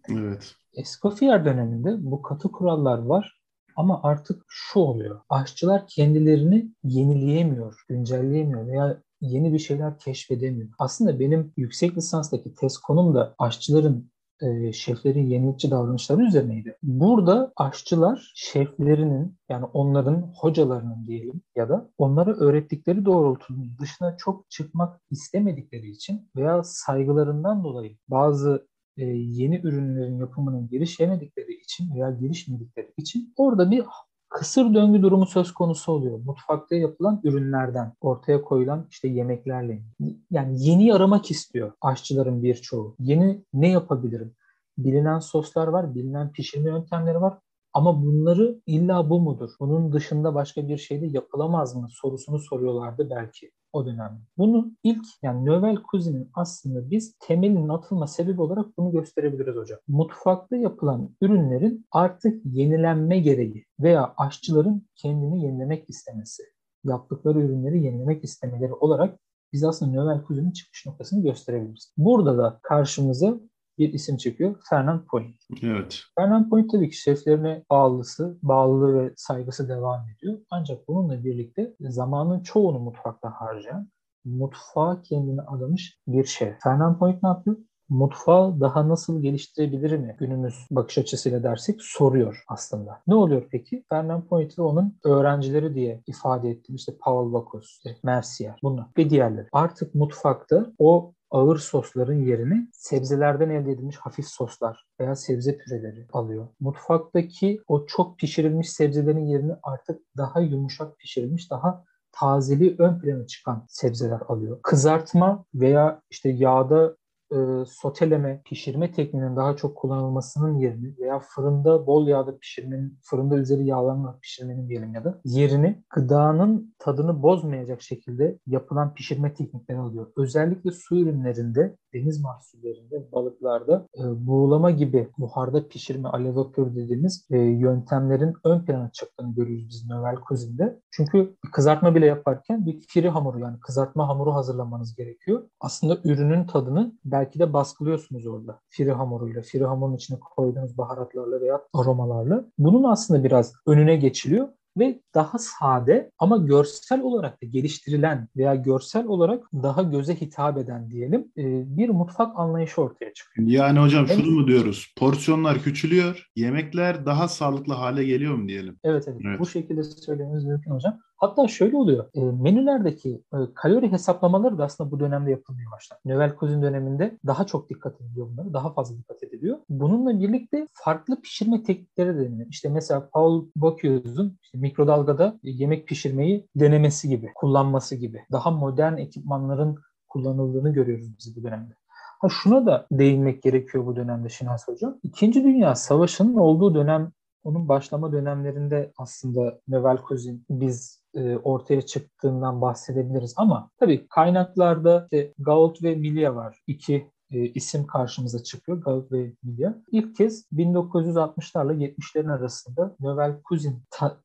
Evet. 0.08 0.54
Escoffier 0.72 1.44
döneminde 1.44 2.10
bu 2.10 2.22
katı 2.22 2.52
kurallar 2.52 2.98
var 2.98 3.38
ama 3.76 4.00
artık 4.02 4.44
şu 4.48 4.80
oluyor. 4.80 5.20
Aşçılar 5.28 5.86
kendilerini 5.86 6.72
yenileyemiyor, 6.84 7.84
güncelleyemiyor 7.88 8.66
veya 8.66 9.02
yeni 9.20 9.52
bir 9.52 9.58
şeyler 9.58 9.98
keşfedemiyor. 9.98 10.68
Aslında 10.78 11.20
benim 11.20 11.52
yüksek 11.56 11.96
lisanstaki 11.96 12.54
tez 12.54 12.78
konum 12.78 13.14
da 13.14 13.34
aşçıların 13.38 14.10
e, 14.42 14.72
şeflerin 14.72 15.26
yenilikçi 15.26 15.70
davranışları 15.70 16.22
üzerineydi. 16.22 16.76
Burada 16.82 17.52
aşçılar 17.56 18.32
şeflerinin 18.34 19.38
yani 19.48 19.64
onların 19.64 20.32
hocalarının 20.36 21.06
diyelim 21.06 21.42
ya 21.56 21.68
da 21.68 21.90
onlara 21.98 22.36
öğrettikleri 22.36 23.04
doğrultunun 23.04 23.76
dışına 23.80 24.16
çok 24.16 24.50
çıkmak 24.50 25.00
istemedikleri 25.10 25.90
için 25.90 26.30
veya 26.36 26.62
saygılarından 26.62 27.64
dolayı 27.64 27.96
bazı 28.08 28.68
e, 28.98 29.04
yeni 29.06 29.60
ürünlerin 29.64 30.18
yapımına 30.18 30.60
girişemedikleri 30.60 31.54
için 31.54 31.94
veya 31.94 32.10
girişmedikleri 32.10 32.92
için 32.96 33.32
orada 33.36 33.70
bir 33.70 33.84
kısır 34.28 34.74
döngü 34.74 35.02
durumu 35.02 35.26
söz 35.26 35.54
konusu 35.54 35.92
oluyor. 35.92 36.18
Mutfakta 36.24 36.76
yapılan 36.76 37.20
ürünlerden, 37.24 37.92
ortaya 38.00 38.42
koyulan 38.42 38.86
işte 38.90 39.08
yemeklerle. 39.08 39.82
Yani 40.30 40.68
yeni 40.68 40.94
aramak 40.94 41.30
istiyor 41.30 41.72
aşçıların 41.80 42.42
birçoğu. 42.42 42.96
Yeni 42.98 43.44
ne 43.54 43.68
yapabilirim? 43.68 44.34
Bilinen 44.78 45.18
soslar 45.18 45.66
var, 45.68 45.94
bilinen 45.94 46.32
pişirme 46.32 46.70
yöntemleri 46.70 47.20
var. 47.20 47.38
Ama 47.72 48.02
bunları 48.02 48.60
illa 48.66 49.10
bu 49.10 49.20
mudur? 49.20 49.50
Bunun 49.60 49.92
dışında 49.92 50.34
başka 50.34 50.68
bir 50.68 50.78
şey 50.78 51.00
de 51.00 51.06
yapılamaz 51.06 51.76
mı? 51.76 51.88
Sorusunu 51.90 52.38
soruyorlardı 52.38 53.10
belki 53.10 53.50
o 53.72 53.86
dönemde. 53.86 54.20
Bunu 54.38 54.72
ilk 54.82 55.04
yani 55.22 55.46
Növel 55.46 55.78
Cuisine'in 55.90 56.30
aslında 56.34 56.90
biz 56.90 57.16
temelinin 57.20 57.68
atılma 57.68 58.06
sebebi 58.06 58.42
olarak 58.42 58.78
bunu 58.78 58.92
gösterebiliriz 58.92 59.56
hocam. 59.56 59.78
Mutfakta 59.88 60.56
yapılan 60.56 61.16
ürünlerin 61.20 61.86
artık 61.90 62.42
yenilenme 62.44 63.18
gereği 63.20 63.64
veya 63.80 64.14
aşçıların 64.16 64.86
kendini 64.96 65.44
yenilemek 65.44 65.90
istemesi, 65.90 66.42
yaptıkları 66.84 67.40
ürünleri 67.40 67.84
yenilemek 67.84 68.24
istemeleri 68.24 68.74
olarak 68.74 69.18
biz 69.52 69.64
aslında 69.64 69.92
Növel 69.92 70.24
Cuisine'in 70.26 70.52
çıkış 70.52 70.86
noktasını 70.86 71.22
gösterebiliriz. 71.22 71.92
Burada 71.96 72.38
da 72.38 72.60
karşımıza 72.62 73.40
bir 73.78 73.92
isim 73.92 74.16
çıkıyor. 74.16 74.56
Fernand 74.70 75.00
Point. 75.06 75.36
Evet. 75.62 76.02
Fernand 76.18 76.50
Point 76.50 76.70
tabii 76.70 76.90
ki 76.90 76.96
şeflerine 76.96 77.64
bağlılısı, 77.70 78.38
bağlılığı 78.42 79.02
ve 79.02 79.12
saygısı 79.16 79.68
devam 79.68 80.08
ediyor. 80.08 80.38
Ancak 80.50 80.88
bununla 80.88 81.24
birlikte 81.24 81.74
zamanın 81.80 82.40
çoğunu 82.42 82.78
mutfakta 82.78 83.30
harcayan, 83.30 83.88
mutfağa 84.24 85.02
kendini 85.02 85.42
adamış 85.42 85.98
bir 86.06 86.24
şef. 86.24 86.56
Fernand 86.62 86.98
Point 86.98 87.22
ne 87.22 87.28
yapıyor? 87.28 87.56
Mutfağı 87.88 88.60
daha 88.60 88.88
nasıl 88.88 89.22
geliştirebilir 89.22 89.96
mi 89.96 90.16
günümüz 90.18 90.66
bakış 90.70 90.98
açısıyla 90.98 91.42
dersek 91.42 91.82
soruyor 91.82 92.44
aslında. 92.48 93.02
Ne 93.06 93.14
oluyor 93.14 93.48
peki? 93.50 93.84
Fernand 93.88 94.22
Point 94.22 94.58
ve 94.58 94.62
onun 94.62 94.98
öğrencileri 95.04 95.74
diye 95.74 96.02
ifade 96.06 96.50
ettiğim 96.50 96.76
işte 96.76 96.92
Paul 97.00 97.32
Bocuse, 97.32 97.66
işte 97.66 97.96
Mercier 98.02 98.58
bunlar 98.62 98.86
ve 98.98 99.10
diğerleri. 99.10 99.46
Artık 99.52 99.94
mutfakta 99.94 100.66
o 100.78 101.12
ağır 101.30 101.58
sosların 101.58 102.24
yerini 102.24 102.68
sebzelerden 102.72 103.50
elde 103.50 103.72
edilmiş 103.72 103.96
hafif 103.96 104.28
soslar 104.28 104.86
veya 105.00 105.16
sebze 105.16 105.58
püreleri 105.58 106.06
alıyor. 106.12 106.48
Mutfaktaki 106.60 107.60
o 107.68 107.86
çok 107.86 108.18
pişirilmiş 108.18 108.70
sebzelerin 108.70 109.26
yerini 109.26 109.52
artık 109.62 110.00
daha 110.16 110.40
yumuşak 110.40 110.98
pişirilmiş, 110.98 111.50
daha 111.50 111.84
tazeliği 112.12 112.76
ön 112.78 112.98
plana 112.98 113.26
çıkan 113.26 113.66
sebzeler 113.68 114.20
alıyor. 114.28 114.58
Kızartma 114.62 115.44
veya 115.54 116.02
işte 116.10 116.28
yağda 116.28 116.96
e, 117.32 117.64
soteleme, 117.66 118.42
pişirme 118.44 118.92
tekniğinin 118.92 119.36
daha 119.36 119.56
çok 119.56 119.76
kullanılmasının 119.76 120.58
yerini 120.58 120.94
veya 120.98 121.20
fırında 121.20 121.86
bol 121.86 122.08
yağda 122.08 122.38
pişirmenin, 122.38 122.98
fırında 123.02 123.36
üzeri 123.36 123.66
yağlanma 123.66 124.18
pişirmenin 124.22 124.68
diyelim 124.68 124.94
ya 124.94 125.04
da 125.04 125.20
yerini 125.24 125.82
gıdanın 125.94 126.74
tadını 126.78 127.22
bozmayacak 127.22 127.82
şekilde 127.82 128.38
yapılan 128.46 128.94
pişirme 128.94 129.34
teknikleri 129.34 129.78
alıyor. 129.78 130.06
Özellikle 130.16 130.70
su 130.70 130.96
ürünlerinde, 130.96 131.76
deniz 131.94 132.22
mahsullerinde, 132.22 133.12
balıklarda 133.12 133.86
e, 133.98 134.26
buğulama 134.26 134.70
gibi 134.70 135.08
buharda 135.18 135.68
pişirme, 135.68 136.08
alevapör 136.08 136.74
dediğimiz 136.74 137.26
e, 137.30 137.38
yöntemlerin 137.38 138.34
ön 138.44 138.64
plana 138.64 138.90
çıktığını 138.90 139.34
görüyoruz 139.34 139.68
biz 139.68 139.88
Növel 139.88 140.16
Cuisine'de. 140.28 140.80
Çünkü 140.90 141.36
kızartma 141.52 141.94
bile 141.94 142.06
yaparken 142.06 142.66
bir 142.66 142.80
firi 142.80 143.08
hamuru 143.08 143.38
yani 143.38 143.60
kızartma 143.60 144.08
hamuru 144.08 144.34
hazırlamanız 144.34 144.94
gerekiyor. 144.94 145.42
Aslında 145.60 145.98
ürünün 146.04 146.46
tadını 146.46 146.92
belki 147.18 147.38
de 147.38 147.52
baskılıyorsunuz 147.52 148.26
orada. 148.26 148.60
Firi 148.68 148.92
hamuruyla, 148.92 149.42
firi 149.42 149.64
hamurun 149.64 149.96
içine 149.96 150.18
koyduğunuz 150.20 150.78
baharatlarla 150.78 151.40
veya 151.40 151.60
aromalarla. 151.74 152.44
Bunun 152.58 152.84
aslında 152.84 153.24
biraz 153.24 153.52
önüne 153.66 153.96
geçiliyor 153.96 154.48
ve 154.78 155.00
daha 155.14 155.38
sade 155.38 156.10
ama 156.18 156.36
görsel 156.36 157.00
olarak 157.00 157.42
da 157.42 157.46
geliştirilen 157.46 158.28
veya 158.36 158.54
görsel 158.54 159.06
olarak 159.06 159.44
daha 159.52 159.82
göze 159.82 160.20
hitap 160.20 160.58
eden 160.58 160.90
diyelim 160.90 161.20
e, 161.38 161.76
bir 161.76 161.88
mutfak 161.88 162.38
anlayışı 162.38 162.82
ortaya 162.82 163.14
çıkıyor. 163.14 163.48
Yani 163.48 163.78
hocam 163.78 164.06
Evet. 164.08 164.16
şunu 164.20 164.30
mu 164.30 164.46
diyoruz? 164.46 164.94
Porsiyonlar 164.98 165.58
küçülüyor, 165.58 166.30
yemekler 166.36 167.06
daha 167.06 167.28
sağlıklı 167.28 167.74
hale 167.74 168.04
geliyor 168.04 168.34
mu 168.34 168.48
diyelim? 168.48 168.78
Evet 168.84 169.04
evet, 169.08 169.20
Evet. 169.24 169.40
bu 169.40 169.46
şekilde 169.46 169.82
söylememiz 169.82 170.44
mümkün 170.44 170.70
hocam. 170.70 170.98
Hatta 171.18 171.48
şöyle 171.48 171.76
oluyor. 171.76 172.04
E, 172.14 172.20
menülerdeki 172.20 173.22
e, 173.32 173.36
kalori 173.54 173.92
hesaplamaları 173.92 174.58
da 174.58 174.64
aslında 174.64 174.90
bu 174.90 175.00
dönemde 175.00 175.30
yapılmaya 175.30 175.70
başlar. 175.72 175.98
Növel 176.04 176.36
Cuisine 176.40 176.62
döneminde 176.62 177.18
daha 177.26 177.46
çok 177.46 177.70
dikkat 177.70 178.00
ediliyor 178.00 178.28
bunlara. 178.28 178.52
Daha 178.52 178.72
fazla 178.72 178.98
dikkat 178.98 179.22
ediliyor. 179.22 179.58
Bununla 179.68 180.20
birlikte 180.20 180.66
farklı 180.72 181.20
pişirme 181.20 181.62
teknikleri 181.62 182.16
de 182.16 182.30
deniyor. 182.30 182.46
İşte 182.50 182.68
mesela 182.68 183.08
Paul 183.12 183.46
Bocuse 183.56 184.22
işte 184.42 184.58
mikrodalgada 184.58 185.38
yemek 185.42 185.86
pişirmeyi 185.88 186.46
denemesi 186.56 187.08
gibi, 187.08 187.30
kullanması 187.34 187.96
gibi. 187.96 188.22
Daha 188.32 188.50
modern 188.50 188.96
ekipmanların 188.96 189.78
kullanıldığını 190.08 190.72
görüyoruz 190.72 191.18
biz 191.18 191.36
bu 191.36 191.42
dönemde. 191.42 191.74
Ha 192.20 192.28
şuna 192.30 192.66
da 192.66 192.86
değinmek 192.92 193.42
gerekiyor 193.42 193.86
bu 193.86 193.96
dönemde 193.96 194.28
Şinas 194.28 194.68
Hocam. 194.68 194.96
İkinci 195.02 195.44
Dünya 195.44 195.74
Savaşı'nın 195.74 196.34
olduğu 196.34 196.74
dönem 196.74 197.12
onun 197.44 197.68
başlama 197.68 198.12
dönemlerinde 198.12 198.92
aslında 198.96 199.60
Novel 199.68 199.98
Cuisine 200.08 200.38
biz 200.50 200.97
ortaya 201.44 201.82
çıktığından 201.82 202.60
bahsedebiliriz 202.60 203.34
ama 203.36 203.70
tabii 203.78 204.06
kaynaklarda 204.08 205.08
işte 205.12 205.32
Gault 205.38 205.82
ve 205.82 205.94
Milya 205.94 206.36
var. 206.36 206.62
İki 206.66 207.10
e, 207.30 207.46
isim 207.46 207.86
karşımıza 207.86 208.42
çıkıyor. 208.42 208.82
Gault 208.82 209.12
ve 209.12 209.32
Milya. 209.42 209.82
İlk 209.92 210.16
kez 210.16 210.46
1960'larla 210.52 211.74
70'lerin 211.74 212.32
arasında 212.32 212.96
Novel 213.00 213.36
Cuisine 213.48 213.76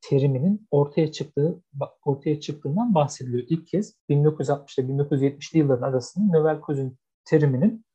teriminin 0.02 0.68
ortaya 0.72 1.12
çıktığı 1.12 1.62
ortaya 2.06 2.40
çıktığından 2.40 2.96
bahsediliyor. 2.96 3.44
İlk 3.50 3.68
kez 3.68 3.96
1960 4.10 4.78
ile 4.78 4.88
1970'li 4.88 5.60
yılların 5.60 5.88
arasında 5.88 6.38
Novel 6.38 6.62
Cuisine 6.66 6.92
teriminin 7.26 7.86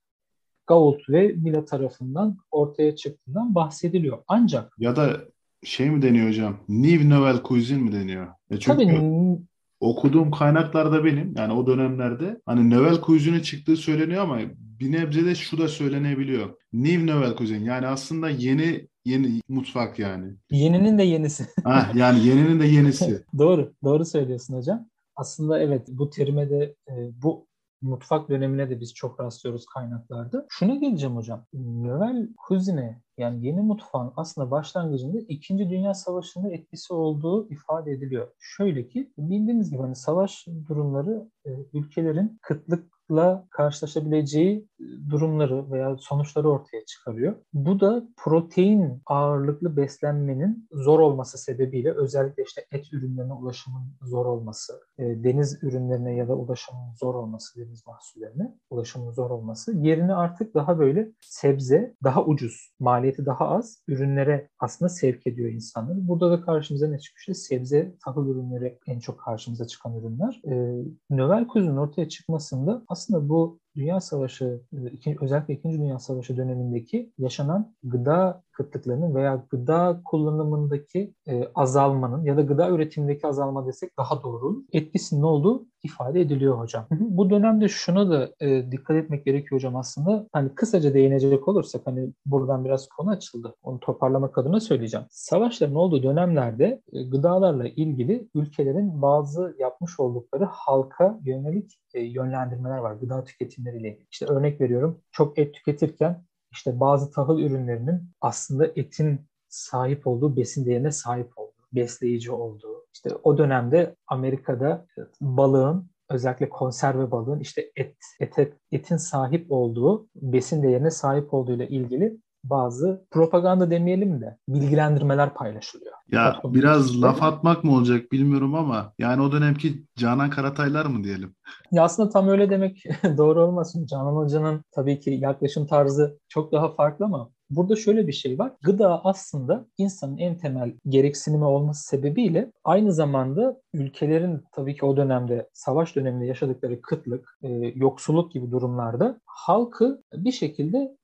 Gault 0.67 1.09
ve 1.09 1.29
Mila 1.29 1.65
tarafından 1.65 2.37
ortaya 2.51 2.97
çıktığından 2.97 3.55
bahsediliyor. 3.55 4.19
Ancak 4.29 4.75
ya 4.79 4.97
da 4.97 5.21
şey 5.65 5.91
mi 5.91 6.03
deniyor 6.03 6.29
hocam? 6.29 6.57
New 6.69 7.09
Novel 7.09 7.43
Cuisine 7.45 7.83
mi 7.83 7.93
deniyor? 7.93 8.27
E 8.51 8.59
çünkü 8.61 8.87
tabii, 8.87 9.39
okuduğum 9.81 10.31
kaynaklarda 10.31 11.05
benim 11.05 11.35
yani 11.37 11.53
o 11.53 11.67
dönemlerde 11.67 12.41
hani 12.47 12.71
Novel 12.71 13.01
Cuisine'in 13.03 13.41
çıktığı 13.41 13.77
söyleniyor 13.77 14.23
ama 14.23 14.39
bir 14.59 14.93
nebze 14.93 15.25
de 15.25 15.35
şu 15.35 15.59
da 15.59 15.69
söylenebiliyor. 15.69 16.55
New 16.73 17.07
Novel 17.07 17.37
Cuisine 17.37 17.65
yani 17.65 17.87
aslında 17.87 18.31
yeni 18.31 18.89
yeni 19.05 19.41
mutfak 19.49 19.99
yani. 19.99 20.33
Yeninin 20.51 20.99
de 20.99 21.03
yenisi. 21.03 21.47
ha, 21.65 21.91
yani 21.95 22.27
yeninin 22.27 22.61
de 22.61 22.67
yenisi. 22.67 23.25
doğru, 23.39 23.73
doğru 23.85 24.05
söylüyorsun 24.05 24.55
hocam. 24.55 24.89
Aslında 25.17 25.59
evet 25.59 25.89
bu 25.89 26.11
terime 26.11 26.51
de 26.51 26.75
e, 26.89 26.95
bu 27.23 27.47
mutfak 27.81 28.29
dönemine 28.29 28.71
de 28.71 28.81
biz 28.81 28.95
çok 28.95 29.21
rastlıyoruz 29.21 29.67
kaynaklarda. 29.67 30.47
Şuna 30.49 30.75
geleceğim 30.75 31.17
hocam. 31.17 31.47
Novel 31.55 32.29
Cuisine 32.49 33.03
yani 33.19 33.47
yeni 33.47 33.61
mutfağın 33.61 34.13
aslında 34.17 34.51
başlangıcında 34.51 35.19
2. 35.19 35.59
Dünya 35.59 35.95
Savaşı'nda 35.95 36.51
etkisi 36.51 36.93
olduğu 36.95 37.49
ifade 37.51 37.93
ediliyor. 37.93 38.29
Şöyle 38.39 38.89
ki 38.89 39.13
bildiğiniz 39.19 39.71
gibi 39.71 39.83
hani 39.83 39.97
savaş 39.97 40.47
durumları 40.69 41.29
e, 41.47 41.51
ülkelerin 41.73 42.39
kıtlık 42.43 42.98
la 43.11 43.47
karşılaşabileceği 43.51 44.69
e, 44.81 45.11
durumları 45.11 45.71
veya 45.73 45.97
sonuçları 46.01 46.51
ortaya 46.51 46.85
çıkarıyor. 46.85 47.37
Bu 47.53 47.81
da 47.81 48.09
protein 48.17 49.03
ağırlıklı 49.07 49.77
beslenmenin 49.77 50.69
zor 50.73 51.01
olması 51.01 51.39
sebebiyle 51.39 51.93
özellikle 51.93 52.43
işte 52.43 52.67
et 52.73 52.93
ürünlerine 52.93 53.33
ulaşımın 53.33 53.83
zor 54.03 54.27
olması, 54.27 54.81
e, 54.99 55.05
deniz 55.25 55.59
ürünlerine 55.63 56.15
ya 56.15 56.29
da 56.29 56.37
ulaşımın 56.37 56.95
zor 57.01 57.15
olması, 57.15 57.61
deniz 57.61 57.87
mahsullerine 57.87 58.57
ulaşımın 58.71 59.13
zor 59.13 59.31
olması 59.31 59.73
yerini 59.77 60.15
artık 60.15 60.55
daha 60.55 60.79
böyle 60.79 61.13
sebze, 61.21 61.95
daha 62.05 62.25
ucuz, 62.25 62.73
maliyeti 62.81 63.27
daha 63.27 63.49
az 63.49 63.83
ürünlere 63.89 64.49
aslında 64.59 64.89
sevk 64.89 65.27
ediyor 65.27 65.51
insanları. 65.51 66.09
Burada 66.09 66.31
da 66.31 66.41
karşımıza 66.41 66.89
ne 66.89 66.99
çıkıyor? 66.99 67.37
Sebze, 67.37 67.95
tahıl 68.05 68.29
ürünleri 68.29 68.79
en 68.87 68.99
çok 68.99 69.21
karşımıza 69.21 69.67
çıkan 69.67 69.97
ürünler. 69.97 70.41
E, 70.45 70.85
Növel 71.11 71.47
kuzunun 71.47 71.77
ortaya 71.77 72.09
çıkmasında 72.09 72.83
aslında 72.99 73.29
bu 73.29 73.61
Dünya 73.77 74.01
Savaşı, 74.01 74.61
e, 75.07 75.17
özellikle 75.21 75.55
İkinci 75.55 75.79
Dünya 75.79 75.99
Savaşı 75.99 76.37
dönemindeki 76.37 77.13
yaşanan 77.19 77.75
gıda 77.83 78.43
kıtlıklarının 78.53 79.15
veya 79.15 79.47
gıda 79.51 80.01
kullanımındaki 80.05 81.15
e, 81.29 81.45
azalmanın 81.55 82.25
ya 82.25 82.37
da 82.37 82.43
gıda 82.43 82.71
üretimindeki 82.71 83.27
azalma 83.27 83.67
desek 83.67 83.99
daha 83.99 84.23
doğru 84.23 84.65
etkisinin 84.73 85.23
olduğu 85.23 85.67
ifade 85.83 86.21
ediliyor 86.21 86.59
hocam. 86.59 86.87
Bu 86.91 87.31
dönemde 87.31 87.69
şuna 87.69 88.11
da 88.11 88.31
e, 88.41 88.73
dikkat 88.73 88.97
etmek 88.97 89.25
gerekiyor 89.25 89.61
hocam 89.61 89.77
aslında. 89.77 90.27
Hani 90.33 90.55
kısaca 90.55 90.95
değinecek 90.95 91.49
olursak 91.49 91.83
hani 91.85 92.13
buradan 92.27 92.65
biraz 92.65 92.89
konu 92.89 93.11
açıldı. 93.11 93.55
Onu 93.63 93.81
toparlamak 93.81 94.39
adına 94.39 94.61
söyleyeceğim. 94.61 95.07
Savaşların 95.11 95.77
olduğu 95.77 96.03
dönemlerde 96.03 96.83
e, 96.93 97.03
gıdalarla 97.03 97.69
ilgili 97.69 98.29
ülkelerin 98.35 99.03
bazı 99.03 99.57
yapmış 99.59 100.01
oldukları 100.01 100.45
halka 100.45 101.19
yönelik 101.25 101.81
e, 101.95 102.01
yönlendirmeler 102.01 102.79
var. 102.79 102.93
Gıda 102.93 103.25
tüketimleriyle 103.25 103.89
ilgili. 103.89 104.07
İşte 104.11 104.27
örnek 104.27 104.61
veriyorum. 104.61 105.01
Çok 105.13 105.39
et 105.39 105.55
tüketirken 105.55 106.25
işte 106.53 106.81
bazı 106.81 107.11
tahıl 107.11 107.39
ürünlerinin 107.39 108.11
aslında 108.21 108.67
etin 108.77 109.21
sahip 109.49 110.07
olduğu 110.07 110.37
besin 110.37 110.67
değerine 110.67 110.93
sahip 110.93 111.39
olduğu, 111.39 111.67
besleyici 111.73 112.33
olduğu. 112.33 112.78
İşte 112.99 113.11
o 113.23 113.39
dönemde 113.39 113.97
Amerika'da 114.07 114.87
balığın 115.21 115.91
özellikle 116.11 116.49
konserve 116.49 117.11
balığın 117.11 117.41
işte 117.41 117.71
et, 117.77 117.97
et, 118.21 118.53
etin 118.73 118.97
sahip 118.97 119.53
olduğu, 119.53 120.09
besin 120.15 120.63
değerine 120.63 120.91
sahip 120.91 121.35
olduğu 121.35 121.53
ile 121.53 121.69
ilgili 121.69 122.17
bazı 122.45 123.07
propaganda 123.11 123.71
demeyelim 123.71 124.21
de 124.21 124.39
bilgilendirmeler 124.49 125.35
paylaşılıyor. 125.35 125.93
Ya 126.13 126.33
Toplum 126.33 126.55
biraz 126.55 127.03
laf 127.03 127.23
atmak 127.23 127.65
mı 127.65 127.73
olacak 127.73 128.13
bilmiyorum 128.13 128.55
ama 128.55 128.93
yani 128.99 129.23
o 129.23 129.33
dönemki 129.33 129.85
Canan 129.97 130.31
Karataylar 130.31 130.87
mı 130.87 131.05
diyelim? 131.05 131.35
Ya 131.73 131.83
aslında 131.85 132.11
tam 132.11 132.29
öyle 132.29 132.51
demek 132.51 132.85
doğru 133.17 133.43
olmasın. 133.43 133.87
Canan 133.87 134.17
Hoca'nın 134.17 134.63
tabii 134.75 135.01
ki 135.01 135.11
yaklaşım 135.11 135.67
tarzı 135.67 136.19
çok 136.29 136.53
daha 136.53 136.75
farklı 136.75 137.05
ama 137.05 137.31
Burada 137.51 137.77
şöyle 137.77 138.07
bir 138.07 138.13
şey 138.13 138.39
var. 138.39 138.53
Gıda 138.63 139.05
aslında 139.05 139.67
insanın 139.79 140.19
en 140.19 140.39
temel 140.39 140.73
gereksinimi 140.89 141.45
olması 141.45 141.89
sebebiyle 141.89 142.53
aynı 142.65 142.93
zamanda 142.93 143.61
ülkelerin 143.73 144.43
tabii 144.53 144.77
ki 144.77 144.85
o 144.85 144.97
dönemde 144.97 145.49
savaş 145.53 145.97
döneminde 145.97 146.27
yaşadıkları 146.27 146.81
kıtlık, 146.81 147.39
e, 147.43 147.49
yoksulluk 147.75 148.33
gibi 148.33 148.51
durumlarda 148.51 149.21
halkı 149.25 150.03
bir 150.15 150.33
şekilde 150.33 150.97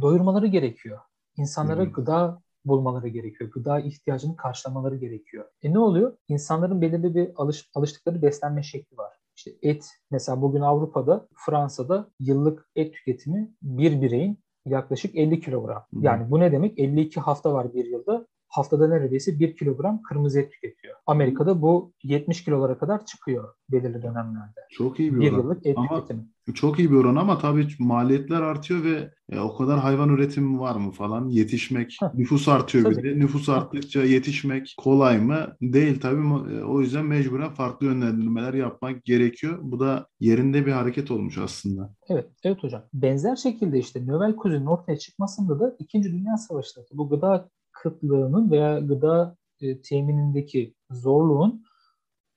doyurmaları 0.00 0.46
gerekiyor. 0.46 0.98
İnsanlara 1.36 1.84
hmm. 1.84 1.92
gıda 1.92 2.42
bulmaları 2.64 3.08
gerekiyor. 3.08 3.50
Gıda 3.50 3.80
ihtiyacını 3.80 4.36
karşılamaları 4.36 4.96
gerekiyor. 4.96 5.44
E 5.62 5.72
ne 5.72 5.78
oluyor? 5.78 6.16
İnsanların 6.28 6.80
belirli 6.80 7.14
bir 7.14 7.30
alış, 7.36 7.70
alıştıkları 7.74 8.22
beslenme 8.22 8.62
şekli 8.62 8.96
var. 8.96 9.12
İşte 9.36 9.50
et 9.62 9.90
mesela 10.10 10.42
bugün 10.42 10.60
Avrupa'da, 10.60 11.28
Fransa'da 11.46 12.10
yıllık 12.20 12.68
et 12.76 12.94
tüketimi 12.94 13.54
bir 13.62 14.02
bireyin 14.02 14.43
yaklaşık 14.66 15.16
50 15.16 15.40
kilogram. 15.40 15.86
Yani 16.00 16.30
bu 16.30 16.40
ne 16.40 16.52
demek? 16.52 16.78
52 16.78 17.20
hafta 17.20 17.52
var 17.52 17.74
bir 17.74 17.84
yılda. 17.84 18.26
Haftada 18.54 18.88
neredeyse 18.88 19.38
1 19.38 19.56
kilogram 19.56 20.02
kırmızı 20.02 20.40
et 20.40 20.52
tüketiyor. 20.52 20.94
Amerika'da 21.06 21.62
bu 21.62 21.92
70 22.02 22.44
kilolara 22.44 22.78
kadar 22.78 23.06
çıkıyor 23.06 23.54
belirli 23.70 24.02
dönemlerde. 24.02 24.60
Çok 24.70 25.00
iyi 25.00 25.14
bir, 25.14 25.20
bir 25.20 25.32
oran. 25.32 25.38
yıllık 25.38 25.66
et 25.66 25.78
Ama 25.78 25.88
tüketimi. 25.88 26.28
Çok 26.54 26.78
iyi 26.78 26.90
bir 26.90 26.96
oran 26.96 27.16
ama 27.16 27.38
tabii 27.38 27.68
maliyetler 27.78 28.42
artıyor 28.42 28.84
ve 28.84 29.10
e, 29.30 29.38
o 29.40 29.56
kadar 29.56 29.78
hayvan 29.78 30.08
üretimi 30.08 30.60
var 30.60 30.76
mı 30.76 30.90
falan 30.90 31.28
yetişmek, 31.28 31.96
Heh. 32.00 32.14
nüfus 32.14 32.48
artıyor 32.48 32.84
tabii. 32.84 32.96
bir 32.96 33.10
de. 33.10 33.18
Nüfus 33.18 33.48
arttıkça 33.48 34.04
yetişmek 34.04 34.74
kolay 34.78 35.18
mı? 35.18 35.56
Değil 35.62 36.00
tabii. 36.00 36.54
E, 36.54 36.64
o 36.64 36.80
yüzden 36.80 37.06
mecburen 37.06 37.50
farklı 37.50 37.86
yönlendirmeler 37.86 38.54
yapmak 38.54 39.04
gerekiyor. 39.04 39.58
Bu 39.62 39.80
da 39.80 40.06
yerinde 40.20 40.66
bir 40.66 40.72
hareket 40.72 41.10
olmuş 41.10 41.38
aslında. 41.38 41.94
Evet, 42.08 42.30
evet 42.44 42.62
hocam. 42.62 42.82
Benzer 42.92 43.36
şekilde 43.36 43.78
işte 43.78 44.06
Növel 44.06 44.36
Kuzi'nin 44.36 44.66
ortaya 44.66 44.98
çıkmasında 44.98 45.60
da 45.60 45.76
İkinci 45.78 46.12
Dünya 46.12 46.36
Savaşı'ndaki 46.36 46.98
bu 46.98 47.08
gıda 47.08 47.48
kıtlığının 47.84 48.50
veya 48.50 48.78
gıda 48.78 49.36
e, 49.60 49.80
teminindeki 49.80 50.74
zorluğun 50.90 51.64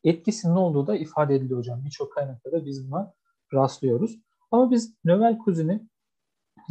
etkisinin 0.03 0.55
olduğu 0.55 0.88
da 0.88 0.95
ifade 0.95 1.36
ediliyor 1.36 1.60
hocam. 1.60 1.86
Birçok 1.86 2.13
kaynakta 2.13 2.51
da 2.51 2.65
biz 2.65 2.91
buna 2.91 3.13
rastlıyoruz. 3.53 4.19
Ama 4.51 4.71
biz 4.71 4.95
Növel 5.05 5.38
Kuzin'i 5.38 5.88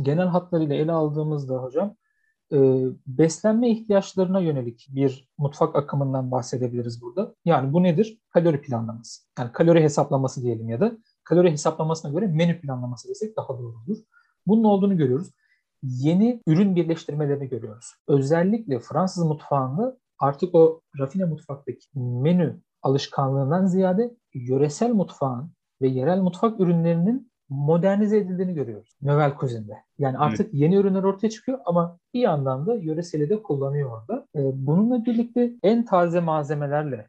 genel 0.02 0.26
hatlarıyla 0.26 0.74
ele 0.74 0.92
aldığımızda 0.92 1.62
hocam 1.62 1.96
e, 2.52 2.58
beslenme 3.06 3.70
ihtiyaçlarına 3.70 4.40
yönelik 4.40 4.86
bir 4.90 5.28
mutfak 5.38 5.76
akımından 5.76 6.30
bahsedebiliriz 6.30 7.02
burada. 7.02 7.34
Yani 7.44 7.72
bu 7.72 7.82
nedir? 7.82 8.18
Kalori 8.30 8.62
planlaması. 8.62 9.22
Yani 9.38 9.52
kalori 9.52 9.82
hesaplaması 9.82 10.42
diyelim 10.42 10.68
ya 10.68 10.80
da 10.80 10.98
kalori 11.24 11.50
hesaplamasına 11.50 12.10
göre 12.10 12.26
menü 12.26 12.60
planlaması 12.60 13.08
desek 13.08 13.36
daha 13.36 13.48
doğru 13.48 13.76
olur. 13.86 13.98
Bunun 14.46 14.64
olduğunu 14.64 14.96
görüyoruz. 14.96 15.30
Yeni 15.86 16.42
ürün 16.46 16.76
birleştirmelerini 16.76 17.48
görüyoruz. 17.48 17.94
Özellikle 18.08 18.78
Fransız 18.78 19.24
mutfağında 19.24 19.96
artık 20.18 20.54
o 20.54 20.80
rafine 20.98 21.24
mutfaktaki 21.24 21.86
menü 21.94 22.60
alışkanlığından 22.82 23.66
ziyade 23.66 24.16
yöresel 24.34 24.90
mutfağın 24.90 25.50
ve 25.82 25.88
yerel 25.88 26.20
mutfak 26.20 26.60
ürünlerinin 26.60 27.30
modernize 27.48 28.18
edildiğini 28.18 28.54
görüyoruz 28.54 28.96
Novel 29.02 29.34
Cuisine'de. 29.40 29.72
Yani 29.98 30.18
artık 30.18 30.46
evet. 30.46 30.54
yeni 30.54 30.76
ürünler 30.76 31.02
ortaya 31.02 31.30
çıkıyor 31.30 31.58
ama 31.64 31.98
bir 32.14 32.20
yandan 32.20 32.66
da 32.66 32.74
yöreseli 32.74 33.30
de 33.30 33.42
kullanıyor 33.42 33.90
orada. 33.90 34.26
Ee, 34.36 34.40
bununla 34.54 35.04
birlikte 35.04 35.52
en 35.62 35.84
taze 35.84 36.20
malzemelerle 36.20 37.08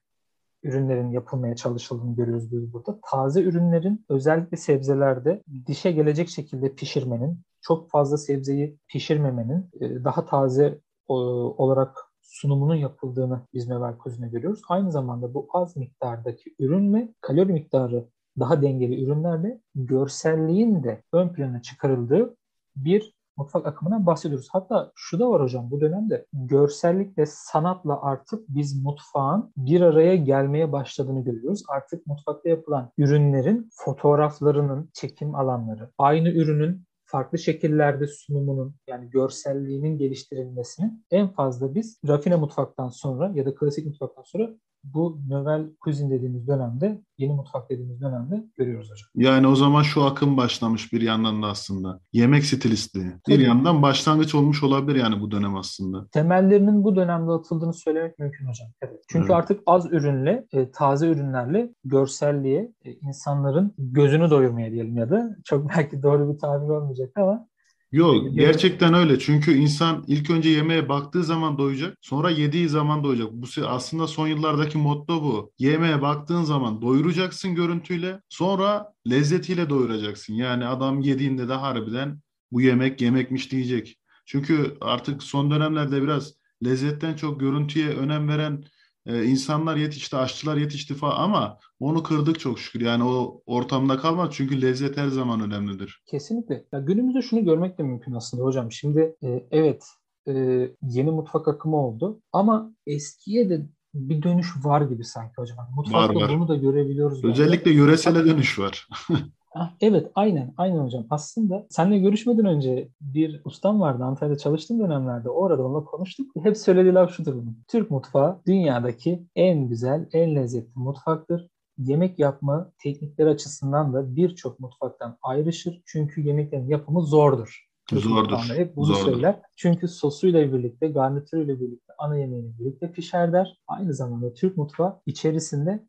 ürünlerin 0.63 1.12
yapılmaya 1.12 1.56
çalışıldığını 1.56 2.16
görüyoruz 2.16 2.52
biz 2.52 2.74
burada. 2.74 3.00
Taze 3.12 3.42
ürünlerin 3.42 4.06
özellikle 4.10 4.58
sebzelerde 4.58 5.44
dişe 5.68 5.92
gelecek 5.92 6.30
şekilde 6.30 6.76
pişirmenin, 6.76 7.40
çok 7.67 7.89
fazla 7.89 8.17
sebzeyi 8.17 8.77
pişirmemenin, 8.88 9.69
e, 9.82 10.03
daha 10.03 10.25
taze 10.25 10.80
olarak 11.08 11.97
sunumunun 12.21 12.75
yapıldığını 12.75 13.41
biz 13.53 13.67
Mevel 13.67 13.97
Kuzin'e 13.97 14.27
görüyoruz. 14.27 14.62
Aynı 14.69 14.91
zamanda 14.91 15.34
bu 15.34 15.47
az 15.53 15.77
miktardaki 15.77 16.56
ürünle 16.60 17.13
kalori 17.21 17.53
miktarı 17.53 18.06
daha 18.39 18.62
dengeli 18.62 19.03
ürünlerle 19.03 19.62
görselliğin 19.75 20.84
de 20.84 21.03
ön 21.13 21.30
plana 21.30 21.62
çıkarıldığı 21.62 22.36
bir 22.75 23.17
mutfak 23.38 23.65
akımından 23.65 24.06
bahsediyoruz. 24.06 24.47
Hatta 24.51 24.91
şu 24.95 25.19
da 25.19 25.30
var 25.30 25.41
hocam 25.41 25.71
bu 25.71 25.82
dönemde 25.82 26.25
görsellikle 26.34 27.25
sanatla 27.25 28.01
artık 28.01 28.49
biz 28.49 28.84
mutfağın 28.84 29.51
bir 29.58 29.82
araya 29.82 30.15
gelmeye 30.15 30.71
başladığını 30.71 31.23
görüyoruz. 31.23 31.63
Artık 31.69 32.08
mutfakta 32.08 32.49
yapılan 32.49 32.91
ürünlerin 32.97 33.69
fotoğraflarının 33.71 34.89
çekim 34.93 35.36
alanları, 35.36 35.89
aynı 35.97 36.30
ürünün 36.30 36.87
farklı 37.08 37.38
şekillerde 37.38 38.08
sunumunun 38.08 38.76
yani 38.88 39.10
görselliğinin 39.10 39.98
geliştirilmesini 39.98 40.91
en 41.12 41.28
fazla 41.28 41.76
biz 41.76 42.00
rafine 42.08 42.36
mutfaktan 42.36 42.89
sonra 42.89 43.32
ya 43.36 43.46
da 43.46 43.56
klasik 43.56 43.86
mutfaktan 43.86 44.24
sonra 44.24 44.50
bu 44.84 45.20
Novel 45.30 45.70
Cuisine 45.84 46.10
dediğimiz 46.10 46.48
dönemde, 46.48 47.02
yeni 47.18 47.34
mutfak 47.34 47.70
dediğimiz 47.70 48.02
dönemde 48.02 48.44
görüyoruz 48.58 48.92
hocam. 48.92 49.10
Yani 49.16 49.48
o 49.48 49.56
zaman 49.56 49.82
şu 49.82 50.04
akım 50.04 50.38
başlamış 50.38 50.94
bir 50.94 51.02
yandan 51.02 51.44
da 51.44 51.48
aslında. 51.48 52.00
Yemek 52.13 52.46
stilistliği. 52.46 53.12
Bir 53.28 53.40
yandan 53.40 53.82
başlangıç 53.82 54.36
olmuş 54.36 54.63
olabilir 54.63 54.96
yani 55.00 55.22
bu 55.22 55.32
dönem 55.32 55.56
aslında. 55.56 56.08
Temellerinin 56.08 56.84
bu 56.84 56.96
dönemde 56.96 57.32
atıldığını 57.32 57.74
söylemek 57.74 58.20
mümkün 58.20 58.48
hocam. 58.48 58.68
Evet. 58.82 59.04
Çünkü 59.08 59.26
evet. 59.26 59.36
artık 59.36 59.62
az 59.66 59.86
ürünle, 59.86 60.46
e, 60.54 60.72
taze 60.72 61.08
ürünlerle 61.08 61.74
görselliğe, 61.84 62.72
e, 62.86 62.94
insanların 62.94 63.74
gözünü 63.78 64.30
doyurmaya 64.30 64.72
diyelim 64.72 64.98
ya 64.98 65.10
da 65.10 65.36
çok 65.46 65.70
belki 65.70 66.04
doğru 66.04 66.34
bir 66.34 66.40
tabir 66.40 66.70
olmayacak 66.70 67.12
ama 67.16 67.48
Yok 67.91 68.36
gerçekten 68.36 68.93
öyle. 68.93 69.19
Çünkü 69.19 69.54
insan 69.54 70.04
ilk 70.08 70.30
önce 70.30 70.50
yemeğe 70.50 70.89
baktığı 70.89 71.23
zaman 71.23 71.58
doyacak. 71.58 71.97
Sonra 72.02 72.30
yediği 72.30 72.69
zaman 72.69 73.04
doyacak. 73.04 73.32
Bu 73.32 73.47
aslında 73.67 74.08
son 74.08 74.28
yıllardaki 74.28 74.78
motto 74.78 75.23
bu. 75.23 75.52
Yemeğe 75.60 76.02
baktığın 76.02 76.43
zaman 76.43 76.82
doyuracaksın 76.82 77.56
görüntüyle. 77.56 78.21
Sonra 78.30 78.93
lezzetiyle 79.10 79.69
doyuracaksın. 79.69 80.34
Yani 80.34 80.65
adam 80.65 81.02
yediğinde 81.02 81.50
de 81.50 81.54
harbiden 81.54 82.19
bu 82.52 82.62
yemek 82.62 83.02
yemekmiş 83.02 83.52
diyecek. 83.52 83.97
Çünkü 84.26 84.78
artık 84.82 85.23
son 85.23 85.52
dönemlerde 85.52 86.02
biraz 86.02 86.34
lezzetten 86.65 87.15
çok 87.15 87.39
görüntüye 87.39 87.88
önem 87.89 88.28
veren 88.28 88.63
e, 89.08 89.26
insanlar 89.26 89.76
yetişti, 89.78 90.17
aşçılar 90.17 90.58
yetişti 90.58 90.93
falan 90.93 91.24
ama 91.24 91.58
onu 91.80 92.04
kırdık 92.04 92.39
çok 92.39 92.60
şükür. 92.60 92.82
Yani 92.82 93.04
o 93.04 93.41
ortamda 93.46 93.98
kalmaz 93.98 94.30
çünkü 94.32 94.62
lezzet 94.62 94.98
her 94.98 95.08
zaman 95.08 95.41
önemlidir. 95.41 96.04
Kesinlikle. 96.06 96.65
Ya 96.72 96.80
günümüzde 96.80 97.22
şunu 97.22 97.46
görmek 97.46 97.78
de 97.78 97.84
mümkün 97.84 98.13
aslında 98.13 98.43
hocam. 98.43 98.72
Şimdi 98.72 99.15
e, 99.24 99.48
evet 99.52 99.86
e, 100.28 100.34
yeni 100.82 101.12
mutfak 101.12 101.48
akımı 101.48 101.78
oldu 101.78 102.22
ama 102.32 102.74
eskiye 102.88 103.50
de 103.50 103.65
bir 103.93 104.24
dönüş 104.24 104.48
var 104.63 104.82
gibi 104.82 105.04
sanki 105.04 105.34
hocam. 105.38 105.58
Mutfakta 105.76 106.15
var, 106.15 106.22
var. 106.22 106.39
bunu 106.39 106.48
da 106.48 106.56
görebiliyoruz. 106.56 107.24
Özellikle 107.24 107.65
bence. 107.65 107.80
yöresele 107.80 108.26
dönüş 108.26 108.60
var. 108.60 108.88
Ah, 109.55 109.73
evet 109.81 110.12
aynen 110.15 110.53
aynen 110.57 110.79
hocam. 110.79 111.05
Aslında 111.10 111.65
seninle 111.69 111.97
görüşmeden 111.97 112.45
önce 112.45 112.89
bir 113.01 113.41
ustam 113.45 113.81
vardı 113.81 114.03
Antalya'da 114.03 114.38
çalıştığım 114.38 114.79
dönemlerde. 114.79 115.29
Orada 115.29 115.65
onunla 115.65 115.83
konuştuk. 115.86 116.27
Hep 116.43 116.57
söylediği 116.57 116.93
laf 116.93 117.12
şudur 117.12 117.33
bunun. 117.33 117.63
Türk 117.67 117.91
mutfağı 117.91 118.41
dünyadaki 118.47 119.23
en 119.36 119.67
güzel, 119.67 120.10
en 120.13 120.36
lezzetli 120.36 120.71
mutfaktır. 120.75 121.47
Yemek 121.77 122.19
yapma 122.19 122.71
teknikleri 122.83 123.29
açısından 123.29 123.93
da 123.93 124.15
birçok 124.15 124.60
mutfaktan 124.60 125.17
ayrışır. 125.21 125.81
Çünkü 125.86 126.21
yemeklerin 126.21 126.69
yapımı 126.69 127.01
zordur. 127.01 127.67
Türk 127.89 128.03
zordur. 128.03 128.38
Hep 128.55 128.75
bunu 128.75 128.86
zordur. 128.86 129.12
söyler. 129.12 129.39
Çünkü 129.55 129.88
sosuyla 129.88 130.53
birlikte, 130.53 130.88
garnitürüyle 130.88 131.60
birlikte, 131.60 131.93
ana 131.97 132.17
yemeğiyle 132.17 132.60
birlikte 132.60 132.91
pişer 132.91 133.33
der. 133.33 133.62
Aynı 133.67 133.93
zamanda 133.93 134.33
Türk 134.33 134.57
mutfağı 134.57 135.01
içerisinde 135.05 135.88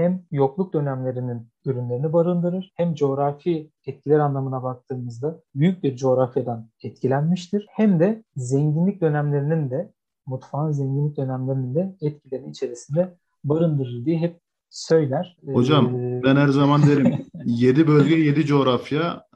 hem 0.00 0.22
yokluk 0.30 0.72
dönemlerinin 0.72 1.48
ürünlerini 1.64 2.12
barındırır 2.12 2.72
hem 2.76 2.94
coğrafi 2.94 3.70
etkiler 3.86 4.18
anlamına 4.18 4.62
baktığımızda 4.62 5.40
büyük 5.54 5.82
bir 5.82 5.96
coğrafyadan 5.96 6.68
etkilenmiştir. 6.82 7.66
Hem 7.70 8.00
de 8.00 8.24
zenginlik 8.36 9.00
dönemlerinin 9.00 9.70
de 9.70 9.92
mutfağın 10.26 10.70
zenginlik 10.72 11.16
dönemlerinin 11.16 11.74
de 11.74 11.96
etkilerini 12.00 12.50
içerisinde 12.50 13.14
barındırır 13.44 14.04
diye 14.04 14.18
hep 14.18 14.40
söyler. 14.70 15.36
Hocam 15.52 15.96
ee, 15.96 16.20
ben 16.24 16.36
her 16.36 16.48
zaman 16.48 16.82
derim 16.82 17.26
7 17.44 17.86
bölge 17.86 18.14
7 18.14 18.46
coğrafya, 18.46 19.26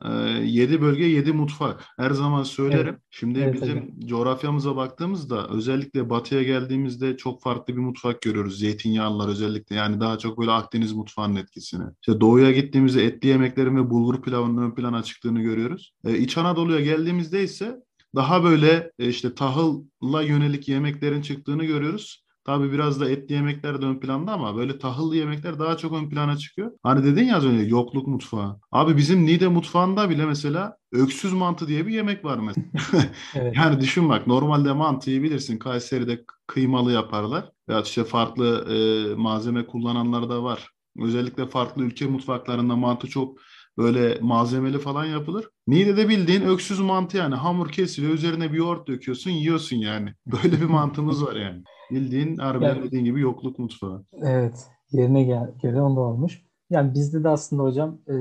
7 0.43 0.81
bölge 0.81 1.05
7 1.05 1.33
mutfak. 1.33 1.85
Her 1.97 2.11
zaman 2.11 2.43
söylerim. 2.43 2.87
Evet. 2.87 3.01
Şimdi 3.11 3.39
evet, 3.39 3.55
bizim 3.55 3.77
hocam. 3.77 4.01
coğrafyamıza 4.07 4.77
baktığımızda 4.77 5.49
özellikle 5.49 6.11
batıya 6.11 6.43
geldiğimizde 6.43 7.17
çok 7.17 7.43
farklı 7.43 7.77
bir 7.77 7.81
mutfak 7.81 8.23
görüyoruz. 8.23 8.59
Zeytinyağlılar 8.59 9.29
özellikle 9.29 9.77
yani 9.77 10.01
daha 10.01 10.19
çok 10.19 10.39
böyle 10.39 10.51
Akdeniz 10.51 10.93
mutfağının 10.93 11.37
etkisini. 11.37 11.85
İşte 12.01 12.21
doğuya 12.21 12.53
gittiğimizde 12.53 13.05
etli 13.05 13.29
yemeklerin 13.29 13.77
ve 13.77 13.91
bulgur 13.91 14.23
pilavının 14.23 14.63
ön 14.63 14.75
plana 14.75 15.03
çıktığını 15.03 15.41
görüyoruz. 15.41 15.95
Ee, 16.07 16.19
İç 16.19 16.39
Anadolu'ya 16.39 16.81
geldiğimizde 16.81 17.43
ise 17.43 17.85
daha 18.15 18.45
böyle 18.45 18.93
e, 18.99 19.09
işte 19.09 19.35
tahılla 19.35 20.23
yönelik 20.23 20.69
yemeklerin 20.69 21.23
çıktığını 21.23 21.65
görüyoruz. 21.65 22.24
Tabii 22.45 22.73
biraz 22.73 23.01
da 23.01 23.11
etli 23.11 23.35
yemekler 23.35 23.83
de 23.83 23.87
ön 23.87 24.01
planda 24.01 24.33
ama 24.33 24.57
böyle 24.57 24.79
tahıllı 24.79 25.17
yemekler 25.17 25.59
daha 25.59 25.77
çok 25.77 25.93
ön 25.93 26.11
plana 26.11 26.37
çıkıyor. 26.37 26.71
Hani 26.83 27.05
dedin 27.05 27.25
ya 27.25 27.37
az 27.37 27.45
önce 27.45 27.65
yokluk 27.65 28.07
mutfağı. 28.07 28.61
Abi 28.73 28.97
bizim 28.97 29.27
Niğde 29.27 29.49
mutfağında 29.49 30.11
bile 30.11 30.27
mesela 30.27 30.77
öksüz 30.93 31.33
mantı 31.33 31.69
diye 31.69 31.87
bir 31.87 31.93
yemek 31.93 32.25
var 32.25 32.39
mesela. 32.39 32.67
evet. 33.35 33.57
Yani 33.57 33.81
düşün 33.81 34.09
bak 34.09 34.27
normalde 34.27 34.73
mantıyı 34.73 35.23
bilirsin 35.23 35.59
Kayseri'de 35.59 36.25
kıymalı 36.47 36.93
yaparlar. 36.93 37.51
Ya 37.69 37.81
işte 37.81 38.05
farklı 38.05 38.67
e, 38.75 39.15
malzeme 39.15 39.67
kullananlar 39.67 40.29
da 40.29 40.43
var. 40.43 40.71
Özellikle 41.01 41.47
farklı 41.47 41.83
ülke 41.83 42.07
mutfaklarında 42.07 42.77
mantı 42.77 43.07
çok 43.07 43.39
böyle 43.79 44.19
malzemeli 44.21 44.79
falan 44.79 45.05
yapılır. 45.05 45.49
Niğde'de 45.67 46.09
bildiğin 46.09 46.43
öksüz 46.43 46.81
mantı 46.81 47.17
yani 47.17 47.35
hamur 47.35 47.69
kesiliyor 47.69 48.15
üzerine 48.15 48.53
bir 48.53 48.59
yoğurt 48.59 48.89
döküyorsun 48.89 49.31
yiyorsun 49.31 49.77
yani. 49.77 50.15
Böyle 50.27 50.61
bir 50.61 50.67
mantımız 50.67 51.25
var 51.25 51.37
yani. 51.37 51.63
Bildiğin 51.91 52.37
harbiden 52.37 52.69
yani, 52.69 52.83
dediğin 52.83 53.05
gibi 53.05 53.21
yokluk 53.21 53.59
mutfağı. 53.59 54.05
Evet. 54.23 54.67
Yerine 54.91 55.23
gel 55.25 55.55
gelen 55.63 55.81
onda 55.81 56.01
olmuş. 56.01 56.45
Yani 56.71 56.95
bizde 56.95 57.25
de 57.25 57.29
aslında 57.29 57.63
hocam 57.63 57.99
e, 58.09 58.15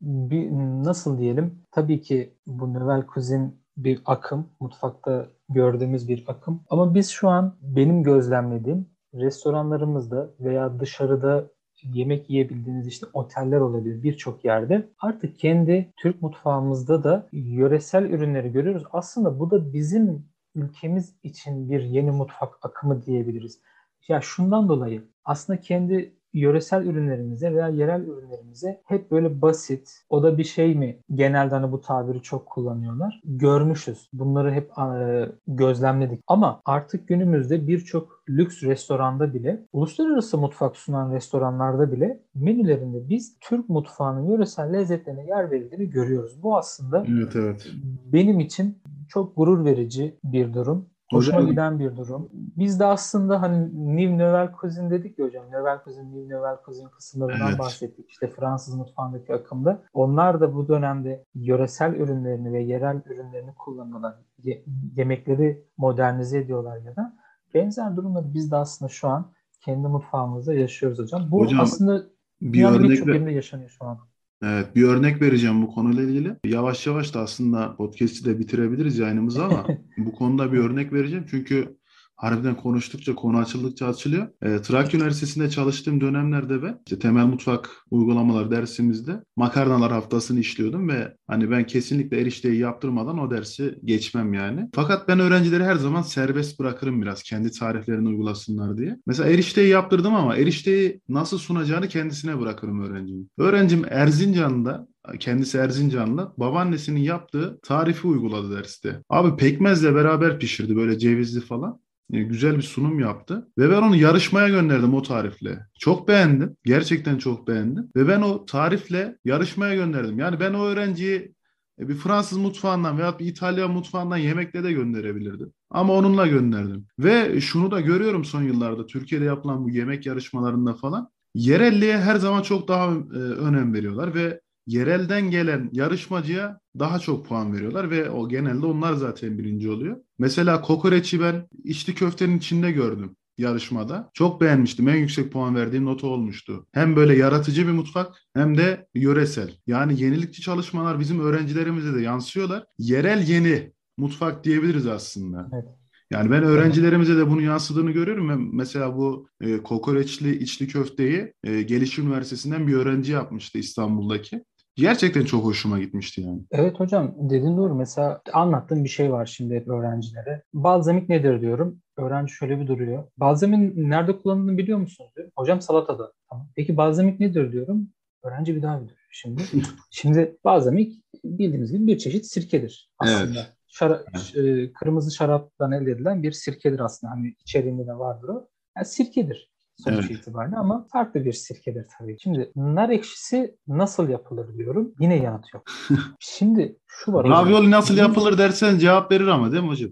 bir 0.00 0.50
nasıl 0.84 1.18
diyelim 1.18 1.58
tabii 1.70 2.00
ki 2.00 2.34
bu 2.46 2.74
Novel 2.74 3.06
Kuzin 3.06 3.60
bir 3.76 4.00
akım. 4.06 4.46
Mutfakta 4.60 5.28
gördüğümüz 5.48 6.08
bir 6.08 6.24
akım. 6.26 6.62
Ama 6.70 6.94
biz 6.94 7.08
şu 7.08 7.28
an 7.28 7.56
benim 7.62 8.02
gözlemlediğim 8.02 8.86
restoranlarımızda 9.14 10.30
veya 10.40 10.80
dışarıda 10.80 11.50
yemek 11.82 12.30
yiyebildiğiniz 12.30 12.86
işte 12.86 13.06
oteller 13.12 13.60
olabilir 13.60 14.02
birçok 14.02 14.44
yerde. 14.44 14.88
Artık 14.98 15.38
kendi 15.38 15.92
Türk 15.96 16.22
mutfağımızda 16.22 17.04
da 17.04 17.28
yöresel 17.32 18.04
ürünleri 18.04 18.52
görüyoruz. 18.52 18.84
Aslında 18.92 19.40
bu 19.40 19.50
da 19.50 19.72
bizim 19.72 20.28
ülkemiz 20.54 21.14
için 21.22 21.70
bir 21.70 21.82
yeni 21.82 22.10
mutfak 22.10 22.58
akımı 22.62 23.02
diyebiliriz. 23.06 23.60
Ya 24.08 24.20
şundan 24.20 24.68
dolayı 24.68 25.04
aslında 25.24 25.60
kendi 25.60 26.15
yöresel 26.36 26.86
ürünlerimize 26.86 27.54
veya 27.54 27.68
yerel 27.68 28.00
ürünlerimize 28.00 28.80
hep 28.84 29.10
böyle 29.10 29.42
basit, 29.42 30.02
o 30.10 30.22
da 30.22 30.38
bir 30.38 30.44
şey 30.44 30.74
mi? 30.74 30.98
Genelde 31.14 31.54
hani 31.54 31.72
bu 31.72 31.80
tabiri 31.80 32.22
çok 32.22 32.46
kullanıyorlar. 32.46 33.20
Görmüşüz. 33.24 34.08
Bunları 34.12 34.52
hep 34.52 34.70
e, 34.78 35.28
gözlemledik. 35.48 36.20
Ama 36.26 36.60
artık 36.64 37.08
günümüzde 37.08 37.66
birçok 37.66 38.22
lüks 38.28 38.62
restoranda 38.62 39.34
bile, 39.34 39.62
uluslararası 39.72 40.38
mutfak 40.38 40.76
sunan 40.76 41.12
restoranlarda 41.12 41.92
bile 41.92 42.20
menülerinde 42.34 43.08
biz 43.08 43.36
Türk 43.40 43.68
mutfağının 43.68 44.30
yöresel 44.30 44.72
lezzetlerine 44.72 45.26
yer 45.26 45.50
verildiğini 45.50 45.90
görüyoruz. 45.90 46.42
Bu 46.42 46.56
aslında 46.56 47.04
evet, 47.08 47.36
evet. 47.36 47.66
benim 48.12 48.40
için 48.40 48.78
çok 49.08 49.36
gurur 49.36 49.64
verici 49.64 50.16
bir 50.24 50.54
durum. 50.54 50.86
Hoşuma 51.12 51.36
hocam, 51.36 51.50
giden 51.50 51.78
bir 51.78 51.96
durum. 51.96 52.28
Biz 52.32 52.80
de 52.80 52.84
aslında 52.84 53.42
hani 53.42 53.58
New 53.96 54.24
Nouvelle 54.24 54.52
Cuisine 54.60 54.90
dedik 54.90 55.18
ya 55.18 55.26
hocam. 55.26 55.44
Nouvelle 55.52 55.80
Cuisine, 55.84 56.04
New 56.04 56.36
Nouvelle 56.36 56.58
Cuisine 56.64 56.90
kısımlarından 56.90 57.48
evet. 57.48 57.58
bahsettik. 57.58 58.10
İşte 58.10 58.30
Fransız 58.30 58.74
mutfağındaki 58.74 59.34
akımda. 59.34 59.82
Onlar 59.92 60.40
da 60.40 60.54
bu 60.54 60.68
dönemde 60.68 61.24
yöresel 61.34 61.94
ürünlerini 61.94 62.52
ve 62.52 62.62
yerel 62.62 63.02
ürünlerini 63.06 63.54
kullanıyorlar. 63.54 64.14
Ye- 64.42 64.64
yemekleri 64.96 65.64
modernize 65.78 66.38
ediyorlar 66.38 66.78
ya 66.78 66.96
da. 66.96 67.16
Benzer 67.54 67.96
durumları 67.96 68.34
biz 68.34 68.50
de 68.50 68.56
aslında 68.56 68.88
şu 68.88 69.08
an 69.08 69.32
kendi 69.60 69.88
mutfağımızda 69.88 70.54
yaşıyoruz 70.54 70.98
hocam. 70.98 71.30
Bu 71.30 71.40
hocam, 71.40 71.60
aslında 71.60 72.02
bir 72.40 72.64
örnek 72.64 72.90
birçok 72.90 73.06
yerinde 73.06 73.30
yaşanıyor 73.30 73.70
şu 73.70 73.84
an. 73.84 73.98
Evet, 74.42 74.76
bir 74.76 74.82
örnek 74.82 75.22
vereceğim 75.22 75.62
bu 75.62 75.74
konuyla 75.74 76.02
ilgili. 76.02 76.36
Yavaş 76.44 76.86
yavaş 76.86 77.14
da 77.14 77.20
aslında 77.20 77.76
podcast'i 77.76 78.24
de 78.24 78.38
bitirebiliriz 78.38 78.98
yayınımızı 78.98 79.44
ama 79.44 79.66
bu 79.96 80.12
konuda 80.12 80.52
bir 80.52 80.58
örnek 80.58 80.92
vereceğim. 80.92 81.26
Çünkü 81.30 81.76
harbiden 82.16 82.56
konuştukça, 82.56 83.14
konu 83.14 83.38
açıldıkça 83.38 83.86
açılıyor. 83.86 84.28
E, 84.42 84.62
Trakya 84.62 85.00
Üniversitesi'nde 85.00 85.50
çalıştığım 85.50 86.00
dönemlerde 86.00 86.62
ben 86.62 86.80
işte 86.86 86.98
temel 86.98 87.26
mutfak 87.26 87.70
uygulamaları 87.90 88.50
dersimizde 88.50 89.22
makarnalar 89.36 89.92
haftasını 89.92 90.40
işliyordum 90.40 90.88
ve 90.88 91.16
hani 91.26 91.50
ben 91.50 91.66
kesinlikle 91.66 92.20
erişteyi 92.20 92.58
yaptırmadan 92.58 93.18
o 93.18 93.30
dersi 93.30 93.78
geçmem 93.84 94.34
yani. 94.34 94.68
Fakat 94.74 95.08
ben 95.08 95.20
öğrencileri 95.20 95.64
her 95.64 95.76
zaman 95.76 96.02
serbest 96.02 96.58
bırakırım 96.58 97.02
biraz 97.02 97.22
kendi 97.22 97.50
tariflerini 97.50 98.08
uygulasınlar 98.08 98.78
diye. 98.78 98.96
Mesela 99.06 99.30
erişteyi 99.30 99.68
yaptırdım 99.68 100.14
ama 100.14 100.36
erişteyi 100.36 101.00
nasıl 101.08 101.38
sunacağını 101.38 101.88
kendisine 101.88 102.40
bırakırım 102.40 102.80
öğrencimin. 102.80 103.30
Öğrencim 103.38 103.84
Erzincan'da 103.90 104.88
kendisi 105.20 105.58
Erzincanlı. 105.58 106.32
Babaannesinin 106.36 107.00
yaptığı 107.00 107.58
tarifi 107.62 108.06
uyguladı 108.06 108.56
derste. 108.56 109.02
Abi 109.08 109.36
pekmezle 109.36 109.94
beraber 109.94 110.38
pişirdi 110.38 110.76
böyle 110.76 110.98
cevizli 110.98 111.40
falan. 111.40 111.80
E, 112.12 112.22
güzel 112.22 112.56
bir 112.56 112.62
sunum 112.62 113.00
yaptı. 113.00 113.48
Ve 113.58 113.70
ben 113.70 113.82
onu 113.82 113.96
yarışmaya 113.96 114.48
gönderdim 114.48 114.94
o 114.94 115.02
tarifle. 115.02 115.58
Çok 115.78 116.08
beğendim. 116.08 116.56
Gerçekten 116.64 117.18
çok 117.18 117.48
beğendim. 117.48 117.90
Ve 117.96 118.08
ben 118.08 118.20
o 118.20 118.46
tarifle 118.46 119.18
yarışmaya 119.24 119.74
gönderdim. 119.74 120.18
Yani 120.18 120.40
ben 120.40 120.54
o 120.54 120.64
öğrenciyi 120.64 121.34
e, 121.80 121.88
bir 121.88 121.94
Fransız 121.94 122.38
mutfağından 122.38 122.98
veya 122.98 123.18
bir 123.18 123.26
İtalyan 123.26 123.70
mutfağından 123.70 124.16
yemekle 124.16 124.64
de 124.64 124.72
gönderebilirdim. 124.72 125.52
Ama 125.70 125.92
onunla 125.92 126.26
gönderdim. 126.26 126.86
Ve 126.98 127.40
şunu 127.40 127.70
da 127.70 127.80
görüyorum 127.80 128.24
son 128.24 128.42
yıllarda 128.42 128.86
Türkiye'de 128.86 129.24
yapılan 129.24 129.64
bu 129.64 129.70
yemek 129.70 130.06
yarışmalarında 130.06 130.74
falan. 130.74 131.10
Yerelliğe 131.34 131.98
her 131.98 132.16
zaman 132.16 132.42
çok 132.42 132.68
daha 132.68 132.86
e, 132.90 133.18
önem 133.18 133.74
veriyorlar 133.74 134.14
ve 134.14 134.40
yerelden 134.66 135.30
gelen 135.30 135.70
yarışmacıya 135.72 136.60
daha 136.78 136.98
çok 136.98 137.26
puan 137.26 137.54
veriyorlar 137.54 137.90
ve 137.90 138.10
o 138.10 138.28
genelde 138.28 138.66
onlar 138.66 138.92
zaten 138.92 139.38
birinci 139.38 139.70
oluyor. 139.70 139.96
Mesela 140.18 140.62
kokoreçi 140.62 141.20
ben 141.20 141.48
içli 141.64 141.94
köftenin 141.94 142.38
içinde 142.38 142.72
gördüm 142.72 143.16
yarışmada. 143.38 144.10
Çok 144.14 144.40
beğenmiştim. 144.40 144.88
En 144.88 144.96
yüksek 144.96 145.32
puan 145.32 145.54
verdiğim 145.54 145.84
notu 145.84 146.06
olmuştu. 146.06 146.66
Hem 146.72 146.96
böyle 146.96 147.16
yaratıcı 147.16 147.66
bir 147.66 147.72
mutfak 147.72 148.14
hem 148.34 148.58
de 148.58 148.86
yöresel. 148.94 149.50
Yani 149.66 150.02
yenilikçi 150.02 150.42
çalışmalar 150.42 151.00
bizim 151.00 151.20
öğrencilerimize 151.20 151.94
de 151.94 152.00
yansıyorlar. 152.00 152.64
Yerel 152.78 153.28
yeni 153.28 153.72
mutfak 153.96 154.44
diyebiliriz 154.44 154.86
aslında. 154.86 155.48
Evet. 155.52 155.64
Yani 156.10 156.30
ben 156.30 156.42
öğrencilerimize 156.42 157.16
de 157.16 157.30
bunu 157.30 157.42
yansıdığını 157.42 157.90
görüyorum. 157.90 158.56
Mesela 158.56 158.96
bu 158.96 159.28
e, 159.40 159.62
kokoreçli 159.62 160.42
içli 160.42 160.68
köfteyi 160.68 161.32
e, 161.44 161.62
Gelişim 161.62 162.06
Üniversitesi'nden 162.06 162.66
bir 162.66 162.72
öğrenci 162.72 163.12
yapmıştı 163.12 163.58
İstanbul'daki. 163.58 164.44
Gerçekten 164.76 165.24
çok 165.24 165.44
hoşuma 165.44 165.78
gitmişti 165.78 166.20
yani. 166.20 166.42
Evet 166.50 166.80
hocam 166.80 167.14
dediğin 167.18 167.56
doğru. 167.56 167.74
Mesela 167.74 168.20
anlattığım 168.32 168.84
bir 168.84 168.88
şey 168.88 169.12
var 169.12 169.26
şimdi 169.26 169.54
hep 169.54 169.68
öğrencilere. 169.68 170.42
Balzamik 170.54 171.08
nedir 171.08 171.40
diyorum. 171.40 171.82
Öğrenci 171.96 172.32
şöyle 172.32 172.60
bir 172.60 172.66
duruyor. 172.66 173.04
Balzamin 173.16 173.90
nerede 173.90 174.18
kullanıldığını 174.18 174.58
biliyor 174.58 174.78
musunuz 174.78 175.10
diyor. 175.16 175.30
Hocam 175.36 175.60
salatada. 175.60 176.12
Tamam. 176.30 176.48
Peki 176.56 176.76
balzamik 176.76 177.20
nedir 177.20 177.52
diyorum. 177.52 177.88
Öğrenci 178.22 178.56
bir 178.56 178.62
daha 178.62 178.76
bir 178.76 178.84
duruyor 178.84 179.08
şimdi. 179.10 179.42
şimdi 179.90 180.36
balzamik 180.44 181.02
bildiğimiz 181.24 181.72
gibi 181.72 181.86
bir 181.86 181.98
çeşit 181.98 182.26
sirkedir 182.26 182.90
aslında. 182.98 183.40
Evet. 183.40 183.52
Şara, 183.66 184.04
evet. 184.34 184.72
kırmızı 184.72 185.14
şaraptan 185.14 185.72
elde 185.72 185.90
edilen 185.90 186.22
bir 186.22 186.32
sirkedir 186.32 186.80
aslında. 186.80 187.10
Hani 187.10 187.34
içeriğinde 187.40 187.86
de 187.86 187.98
vardır 187.98 188.28
o. 188.28 188.48
Yani 188.76 188.86
sirkedir 188.86 189.50
sonuç 189.76 190.06
evet. 190.10 190.20
itibariyle 190.20 190.56
ama 190.56 190.86
farklı 190.92 191.24
bir 191.24 191.32
sirkedir 191.32 191.86
tabii. 191.98 192.16
Şimdi 192.20 192.52
nar 192.56 192.88
ekşisi 192.88 193.56
nasıl 193.68 194.08
yapılır 194.08 194.54
diyorum. 194.58 194.94
Yine 195.00 195.16
yanıt 195.16 195.54
yok. 195.54 195.64
Şimdi 196.20 196.76
şu 196.86 197.12
var. 197.12 197.28
Ravioli 197.28 197.70
nasıl 197.70 197.96
yapılır 197.96 198.38
dersen 198.38 198.78
cevap 198.78 199.12
verir 199.12 199.26
ama 199.26 199.52
değil 199.52 199.62
mi 199.62 199.68
hocam? 199.68 199.90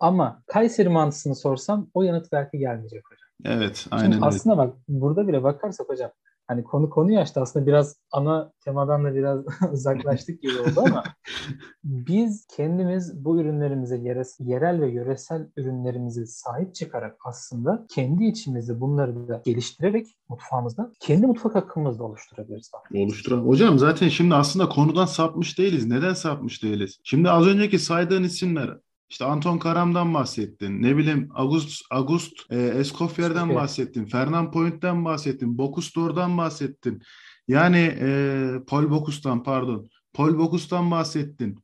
ama 0.00 0.42
Kayseri 0.46 0.88
mantısını 0.88 1.34
sorsam 1.34 1.90
o 1.94 2.02
yanıt 2.02 2.32
belki 2.32 2.58
gelmeyecek 2.58 3.04
hocam. 3.06 3.56
Evet, 3.56 3.86
aynen 3.90 4.04
Şimdi 4.04 4.16
öyle. 4.16 4.26
Aslında 4.26 4.58
bak 4.58 4.74
burada 4.88 5.28
bile 5.28 5.42
bakarsak 5.42 5.88
hocam 5.88 6.10
hani 6.48 6.64
konu 6.64 6.90
konuyu 6.90 7.18
açtı 7.18 7.40
aslında 7.40 7.66
biraz 7.66 7.96
ana 8.12 8.52
temadan 8.64 9.04
da 9.04 9.14
biraz 9.14 9.44
uzaklaştık 9.72 10.42
gibi 10.42 10.60
oldu 10.60 10.80
ama 10.86 11.04
biz 11.84 12.46
kendimiz 12.56 13.24
bu 13.24 13.40
ürünlerimize 13.40 13.96
yerel 14.38 14.80
ve 14.80 14.90
yöresel 14.90 15.48
ürünlerimizi 15.56 16.26
sahip 16.26 16.74
çıkarak 16.74 17.16
aslında 17.24 17.86
kendi 17.88 18.24
içimizde 18.24 18.80
bunları 18.80 19.28
da 19.28 19.42
geliştirerek 19.44 20.06
mutfağımızda 20.28 20.92
kendi 21.00 21.26
mutfak 21.26 21.56
akımımızı 21.56 21.98
da 21.98 22.04
oluşturabiliriz. 22.04 22.70
Oluşturalım. 22.94 23.48
Hocam 23.48 23.78
zaten 23.78 24.08
şimdi 24.08 24.34
aslında 24.34 24.68
konudan 24.68 25.06
sapmış 25.06 25.58
değiliz. 25.58 25.86
Neden 25.86 26.14
sapmış 26.14 26.62
değiliz? 26.62 26.98
Şimdi 27.04 27.30
az 27.30 27.46
önceki 27.46 27.78
saydığın 27.78 28.22
isimler 28.22 28.78
işte 29.08 29.24
Anton 29.24 29.58
Karam'dan 29.58 30.14
bahsettin. 30.14 30.82
Ne 30.82 30.96
bileyim 30.96 31.28
August 31.34 31.82
August 31.90 32.32
e, 32.50 32.56
Escoffier'den 32.60 33.46
evet. 33.46 33.56
bahsettin. 33.56 34.06
Fernand 34.06 34.52
Point'ten 34.52 35.04
bahsettin. 35.04 35.58
Bocuse 35.58 36.00
bahsettin. 36.16 37.02
Yani 37.48 37.96
e, 38.00 38.48
Paul 38.66 38.90
Bocus'tan 38.90 39.42
pardon. 39.42 39.88
Paul 40.14 40.38
Bocus'tan 40.38 40.90
bahsettin. 40.90 41.58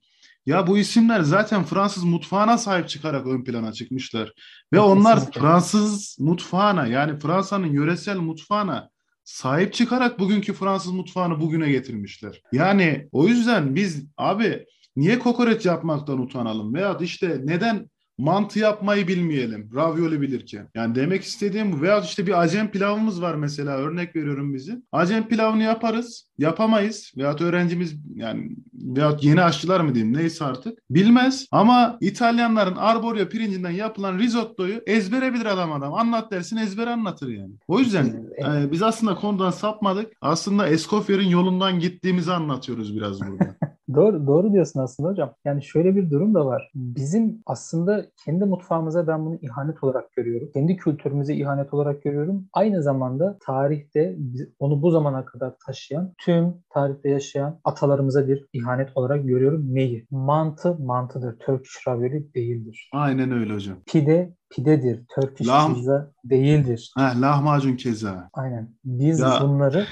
Ya 0.46 0.66
bu 0.66 0.78
isimler 0.78 1.20
zaten 1.20 1.64
Fransız 1.64 2.04
mutfağına 2.04 2.58
sahip 2.58 2.88
çıkarak 2.88 3.26
ön 3.26 3.44
plana 3.44 3.72
çıkmışlar. 3.72 4.32
Ve 4.72 4.80
onlar 4.80 5.14
kesinlikle. 5.14 5.40
Fransız 5.40 6.16
mutfağına 6.20 6.86
yani 6.86 7.18
Fransa'nın 7.18 7.72
yöresel 7.72 8.16
mutfağına 8.16 8.90
sahip 9.24 9.74
çıkarak 9.74 10.18
bugünkü 10.18 10.52
Fransız 10.52 10.92
mutfağını 10.92 11.40
bugüne 11.40 11.70
getirmişler. 11.70 12.42
Yani 12.52 13.08
o 13.12 13.26
yüzden 13.26 13.74
biz 13.74 14.06
abi 14.16 14.66
Niye 14.96 15.18
kokoreç 15.18 15.66
yapmaktan 15.66 16.18
utanalım? 16.18 16.74
Veya 16.74 16.96
işte 17.00 17.40
neden 17.44 17.88
mantı 18.18 18.58
yapmayı 18.58 19.08
bilmeyelim 19.08 19.70
ravioli 19.74 20.20
bilirken. 20.20 20.68
Yani 20.74 20.94
demek 20.94 21.22
istediğim. 21.22 21.82
Veya 21.82 22.00
işte 22.00 22.26
bir 22.26 22.40
acem 22.40 22.70
pilavımız 22.70 23.22
var 23.22 23.34
mesela 23.34 23.76
örnek 23.76 24.16
veriyorum 24.16 24.54
bizim. 24.54 24.82
Acem 24.92 25.28
pilavını 25.28 25.62
yaparız, 25.62 26.28
yapamayız. 26.38 27.12
Veyahut 27.16 27.40
öğrencimiz 27.40 27.94
yani 28.14 28.56
veyahut 28.74 29.24
yeni 29.24 29.42
aşçılar 29.42 29.80
mı 29.80 29.94
diyeyim 29.94 30.16
neyse 30.16 30.44
artık 30.44 30.78
bilmez. 30.90 31.46
Ama 31.50 31.98
İtalyanların 32.00 32.76
arborio 32.76 33.28
pirincinden 33.28 33.70
yapılan 33.70 34.18
risottoyu 34.18 34.80
ezbere 34.86 35.34
bilir 35.34 35.46
adam 35.46 35.72
adam. 35.72 35.94
Anlat 35.94 36.32
dersin 36.32 36.56
ezbere 36.56 36.90
anlatır 36.90 37.28
yani. 37.28 37.52
O 37.68 37.78
yüzden 37.78 38.26
e, 38.38 38.72
biz 38.72 38.82
aslında 38.82 39.14
konudan 39.14 39.50
sapmadık. 39.50 40.12
Aslında 40.20 40.68
Escoffier'in 40.68 41.28
yolundan 41.28 41.80
gittiğimizi 41.80 42.32
anlatıyoruz 42.32 42.96
biraz 42.96 43.20
burada. 43.20 43.56
Doğru, 43.94 44.26
doğru 44.26 44.52
diyorsun 44.52 44.80
aslında 44.80 45.08
hocam. 45.08 45.34
Yani 45.44 45.62
şöyle 45.62 45.96
bir 45.96 46.10
durum 46.10 46.34
da 46.34 46.46
var. 46.46 46.70
Bizim 46.74 47.42
aslında 47.46 48.06
kendi 48.24 48.44
mutfağımıza 48.44 49.06
ben 49.06 49.26
bunu 49.26 49.38
ihanet 49.42 49.84
olarak 49.84 50.12
görüyorum. 50.12 50.50
Kendi 50.54 50.76
kültürümüze 50.76 51.34
ihanet 51.34 51.74
olarak 51.74 52.02
görüyorum. 52.02 52.48
Aynı 52.52 52.82
zamanda 52.82 53.38
tarihte 53.46 54.16
onu 54.58 54.82
bu 54.82 54.90
zamana 54.90 55.24
kadar 55.24 55.54
taşıyan, 55.66 56.12
tüm 56.18 56.54
tarihte 56.70 57.08
yaşayan 57.08 57.60
atalarımıza 57.64 58.28
bir 58.28 58.46
ihanet 58.52 58.88
olarak 58.94 59.26
görüyorum. 59.26 59.74
Neyi? 59.74 60.06
Mantı 60.10 60.78
mantıdır. 60.78 61.38
Turkish 61.38 61.88
ravioli 61.88 62.34
değildir. 62.34 62.90
Aynen 62.92 63.32
öyle 63.32 63.54
hocam. 63.54 63.76
Pide 63.86 64.34
pidedir. 64.52 65.02
Turkish 65.14 65.48
Lah 65.48 65.74
pizza 65.74 66.10
değildir. 66.24 66.92
Ha, 66.96 67.12
lahmacun 67.20 67.76
keza. 67.76 68.28
Aynen. 68.32 68.68
Biz 68.84 69.20
ya. 69.20 69.38
bunları 69.42 69.86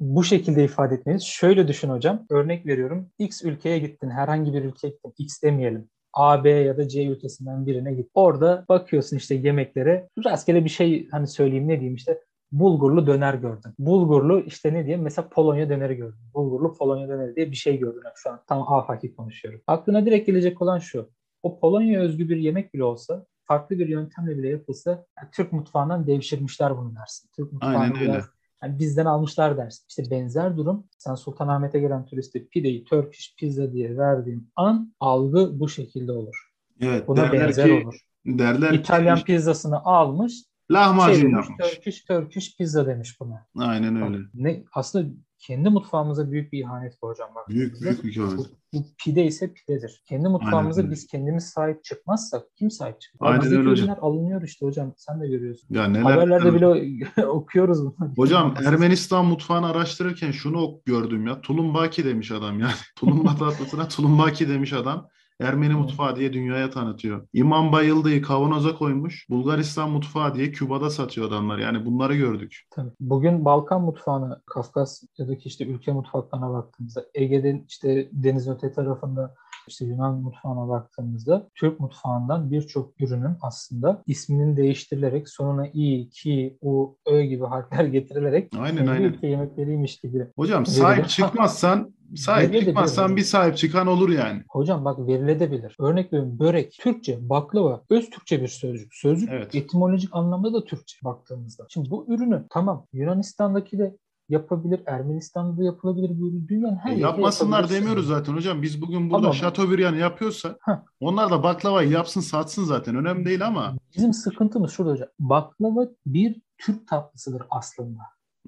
bu 0.00 0.24
şekilde 0.24 0.64
ifade 0.64 0.94
etmeliyiz. 0.94 1.22
Şöyle 1.22 1.68
düşün 1.68 1.88
hocam. 1.88 2.26
Örnek 2.30 2.66
veriyorum. 2.66 3.10
X 3.18 3.44
ülkeye 3.44 3.78
gittin. 3.78 4.10
Herhangi 4.10 4.52
bir 4.52 4.64
ülkeye 4.64 4.88
gittin. 4.88 5.14
X 5.18 5.42
demeyelim. 5.42 5.88
A, 6.12 6.44
B 6.44 6.50
ya 6.50 6.76
da 6.76 6.88
C 6.88 7.06
ülkesinden 7.06 7.66
birine 7.66 7.94
git. 7.94 8.10
Orada 8.14 8.64
bakıyorsun 8.68 9.16
işte 9.16 9.34
yemeklere. 9.34 10.08
Rastgele 10.24 10.64
bir 10.64 10.70
şey 10.70 11.08
hani 11.10 11.26
söyleyeyim 11.26 11.68
ne 11.68 11.80
diyeyim 11.80 11.94
işte 11.94 12.20
bulgurlu 12.52 13.06
döner 13.06 13.34
gördüm. 13.34 13.72
Bulgurlu 13.78 14.40
işte 14.40 14.72
ne 14.74 14.84
diyeyim 14.86 15.02
mesela 15.02 15.28
Polonya 15.28 15.68
döneri 15.68 15.94
gördüm. 15.94 16.18
Bulgurlu 16.34 16.74
Polonya 16.74 17.08
döneri 17.08 17.36
diye 17.36 17.50
bir 17.50 17.56
şey 17.56 17.78
gördüm. 17.78 18.02
Şu 18.14 18.30
an 18.30 18.40
tam 18.48 18.72
afaki 18.72 19.16
konuşuyorum. 19.16 19.60
Aklına 19.66 20.06
direkt 20.06 20.26
gelecek 20.26 20.62
olan 20.62 20.78
şu. 20.78 21.10
O 21.42 21.60
Polonya 21.60 22.00
özgü 22.00 22.28
bir 22.28 22.36
yemek 22.36 22.74
bile 22.74 22.84
olsa 22.84 23.26
farklı 23.44 23.78
bir 23.78 23.88
yöntemle 23.88 24.38
bile 24.38 24.48
yapılsa 24.48 24.90
yani 24.90 25.28
Türk 25.32 25.52
mutfağından 25.52 26.06
devşirmişler 26.06 26.76
bunu 26.76 26.96
dersin. 26.96 27.30
Türk 27.36 27.52
mutfağını 27.52 27.78
Aynen 27.78 27.96
öyle. 27.96 28.12
Biraz, 28.12 28.24
yani 28.62 28.78
bizden 28.78 29.04
almışlar 29.04 29.56
dersin. 29.56 29.84
İşte 29.88 30.02
benzer 30.10 30.56
durum 30.56 30.86
sen 30.98 31.14
Sultanahmet'e 31.14 31.80
gelen 31.80 32.06
turiste 32.06 32.46
pideyi 32.46 32.84
Turkish 32.84 33.34
pizza 33.36 33.72
diye 33.72 33.96
verdiğin 33.96 34.50
an 34.56 34.94
algı 35.00 35.60
bu 35.60 35.68
şekilde 35.68 36.12
olur. 36.12 36.50
Evet, 36.80 37.08
Buna 37.08 37.32
benzer 37.32 37.66
ki, 37.66 37.84
olur. 37.84 38.00
Derler 38.26 38.72
İtalyan 38.72 39.18
ki, 39.18 39.24
pizzasını 39.24 39.84
almış 39.84 40.32
lahmacun 40.70 41.28
yapmış. 41.28 41.70
Turkish, 41.70 42.04
Turkish 42.04 42.56
pizza 42.56 42.86
demiş 42.86 43.20
buna. 43.20 43.46
Aynen 43.58 44.02
öyle. 44.02 44.18
Ne, 44.34 44.64
aslında 44.72 45.10
kendi 45.46 45.70
mutfağımıza 45.70 46.30
büyük 46.30 46.52
bir 46.52 46.58
ihanet 46.58 47.02
bu 47.02 47.08
hocam. 47.08 47.28
Bak. 47.34 47.48
Büyük 47.48 47.80
büyük 47.80 48.04
bir 48.04 48.16
ihanet. 48.16 48.38
Bu, 48.38 48.46
bu 48.72 48.84
pide 49.04 49.24
ise 49.24 49.52
pidedir. 49.52 50.02
Kendi 50.08 50.28
mutfağımıza 50.28 50.80
Aynen. 50.80 50.92
biz 50.92 51.06
kendimiz 51.06 51.44
sahip 51.44 51.84
çıkmazsak 51.84 52.42
kim 52.56 52.70
sahip 52.70 53.00
çıkar? 53.00 53.26
Aynen 53.26 53.40
Bizdeki 53.40 53.58
öyle 53.60 53.70
hocam. 53.70 53.96
alınıyor 54.00 54.42
işte 54.42 54.66
hocam. 54.66 54.92
Sen 54.96 55.20
de 55.20 55.28
görüyorsun. 55.28 55.66
Ya 55.70 55.86
neler, 55.86 56.02
Haberlerde 56.02 56.54
bile 56.54 57.26
okuyoruz. 57.26 57.78
Hocam 58.16 58.54
Ermenistan 58.64 59.26
mutfağını 59.26 59.66
araştırırken 59.66 60.30
şunu 60.30 60.80
gördüm 60.84 61.26
ya. 61.26 61.40
Tulumbaki 61.40 62.04
demiş 62.04 62.30
adam 62.30 62.60
ya. 62.60 62.70
Tulumba 62.96 63.36
tatlısına 63.36 63.88
tulumbaki 63.88 64.48
demiş 64.48 64.72
adam. 64.72 65.08
Ermeni 65.40 65.74
mutfağı 65.74 66.16
diye 66.16 66.32
dünyaya 66.32 66.70
tanıtıyor. 66.70 67.28
İmam 67.32 67.72
Bayıldı'yı 67.72 68.22
kavanoza 68.22 68.74
koymuş. 68.74 69.26
Bulgaristan 69.30 69.90
mutfağı 69.90 70.34
diye 70.34 70.52
Küba'da 70.52 70.90
satıyor 70.90 71.28
adamlar. 71.28 71.58
Yani 71.58 71.86
bunları 71.86 72.16
gördük. 72.16 72.62
Tabii. 72.70 72.90
Bugün 73.00 73.44
Balkan 73.44 73.82
mutfağına, 73.82 74.40
Kafkasya'daki 74.46 75.48
işte 75.48 75.66
ülke 75.66 75.92
mutfaklarına 75.92 76.52
baktığımızda, 76.52 77.04
Ege'de 77.14 77.64
işte 77.68 78.08
deniz 78.12 78.48
öte 78.48 78.72
tarafında 78.72 79.34
işte 79.68 79.84
Yunan 79.84 80.14
mutfağına 80.14 80.68
baktığımızda 80.68 81.48
Türk 81.54 81.80
mutfağından 81.80 82.50
birçok 82.50 83.00
ürünün 83.00 83.36
aslında 83.42 84.02
isminin 84.06 84.56
değiştirilerek 84.56 85.28
sonuna 85.28 85.66
i, 85.66 86.08
ki, 86.08 86.58
u, 86.62 86.96
ö 87.06 87.22
gibi 87.22 87.44
harfler 87.44 87.84
getirilerek 87.94 88.52
aynen, 88.58 88.86
aynen. 88.86 89.02
ülke 89.02 89.26
yemekleriymiş 89.26 90.00
gibi. 90.00 90.26
Hocam 90.36 90.66
sahip 90.66 91.08
çıkmazsan 91.08 91.94
sahip 92.16 92.60
çıkmazsan 92.60 93.16
bir 93.16 93.22
sahip 93.22 93.56
çıkan 93.56 93.86
olur 93.86 94.08
yani. 94.08 94.42
Hocam 94.48 94.84
bak 94.84 94.98
verilebilir. 94.98 95.76
Örnek 95.78 96.12
veriyorum 96.12 96.38
börek, 96.38 96.78
Türkçe, 96.80 97.28
baklava, 97.28 97.82
öz 97.90 98.10
Türkçe 98.10 98.42
bir 98.42 98.48
sözcük. 98.48 98.94
Sözcük 98.94 99.28
evet. 99.32 99.54
etimolojik 99.54 100.10
anlamda 100.12 100.52
da 100.52 100.64
Türkçe 100.64 100.96
baktığımızda. 101.04 101.66
Şimdi 101.68 101.90
bu 101.90 102.06
ürünü 102.08 102.44
tamam 102.50 102.86
Yunanistan'daki 102.92 103.78
de 103.78 103.96
yapabilir. 104.28 104.80
Ermenistan'da 104.86 105.58
da 105.60 105.64
yapılabilir. 105.64 106.10
Böyle 106.10 106.48
dünyanın 106.48 106.76
her 106.76 106.96
e, 106.96 107.00
Yapmasınlar 107.00 107.70
demiyoruz 107.70 108.06
zaten 108.06 108.32
hocam. 108.32 108.62
Biz 108.62 108.82
bugün 108.82 109.10
burada 109.10 109.26
ama, 109.26 109.34
Chateaubriand 109.34 109.96
yapıyorsa 109.96 110.56
heh. 110.60 110.72
onlar 111.00 111.30
da 111.30 111.42
baklavayı 111.42 111.90
yapsın 111.90 112.20
satsın 112.20 112.64
zaten. 112.64 112.96
Önemli 112.96 113.24
değil 113.24 113.46
ama. 113.46 113.76
Bizim 113.96 114.12
sıkıntımız 114.12 114.70
şurada 114.70 114.92
hocam. 114.92 115.08
Baklava 115.18 115.88
bir 116.06 116.42
Türk 116.58 116.88
tatlısıdır 116.88 117.42
aslında. 117.50 118.00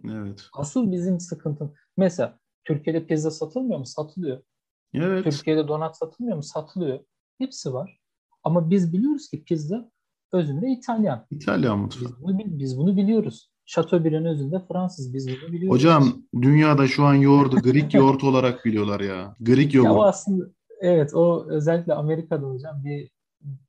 Evet. 0.05 0.49
Asıl 0.53 0.93
bizim 0.93 1.21
sıkıntım. 1.21 1.75
Mesela 1.97 2.39
Türkiye'de 2.65 3.07
pizza 3.07 3.31
satılmıyor 3.31 3.79
mu? 3.79 3.87
Satılıyor. 3.87 4.43
Evet. 4.95 5.25
Türkiye'de 5.25 5.69
donat 5.69 5.99
satılmıyor 5.99 6.37
mu? 6.37 6.43
Satılıyor. 6.43 7.01
Hepsi 7.39 7.73
var. 7.73 8.01
Ama 8.45 8.71
biz 8.71 8.93
biliyoruz 8.93 9.31
ki 9.31 9.45
pizza 9.45 9.91
özünde 10.33 10.69
İtalyan. 10.69 11.27
İtalyan 11.31 11.79
mutfağı. 11.79 12.09
Biz 12.09 12.23
bunu, 12.23 12.39
biz 12.45 12.79
bunu 12.79 12.97
biliyoruz. 12.97 13.51
Chateaubriand 13.67 14.27
özünde 14.27 14.63
Fransız. 14.69 15.15
Biz 15.15 15.29
bunu 15.29 15.53
biliyoruz. 15.53 15.79
Hocam 15.79 16.23
dünyada 16.43 16.87
şu 16.87 17.05
an 17.05 17.15
yoğurdu 17.15 17.57
Greek 17.57 17.95
yoğurt 17.95 18.25
olarak 18.25 18.65
biliyorlar 18.65 19.01
ya. 19.01 19.35
Greek 19.41 19.75
yoğurt. 19.75 19.99
Ya 19.99 20.03
aslında 20.03 20.45
evet 20.81 21.15
o 21.15 21.47
özellikle 21.49 21.95
Amerika'da 21.95 22.47
hocam 22.47 22.85
bir 22.85 23.11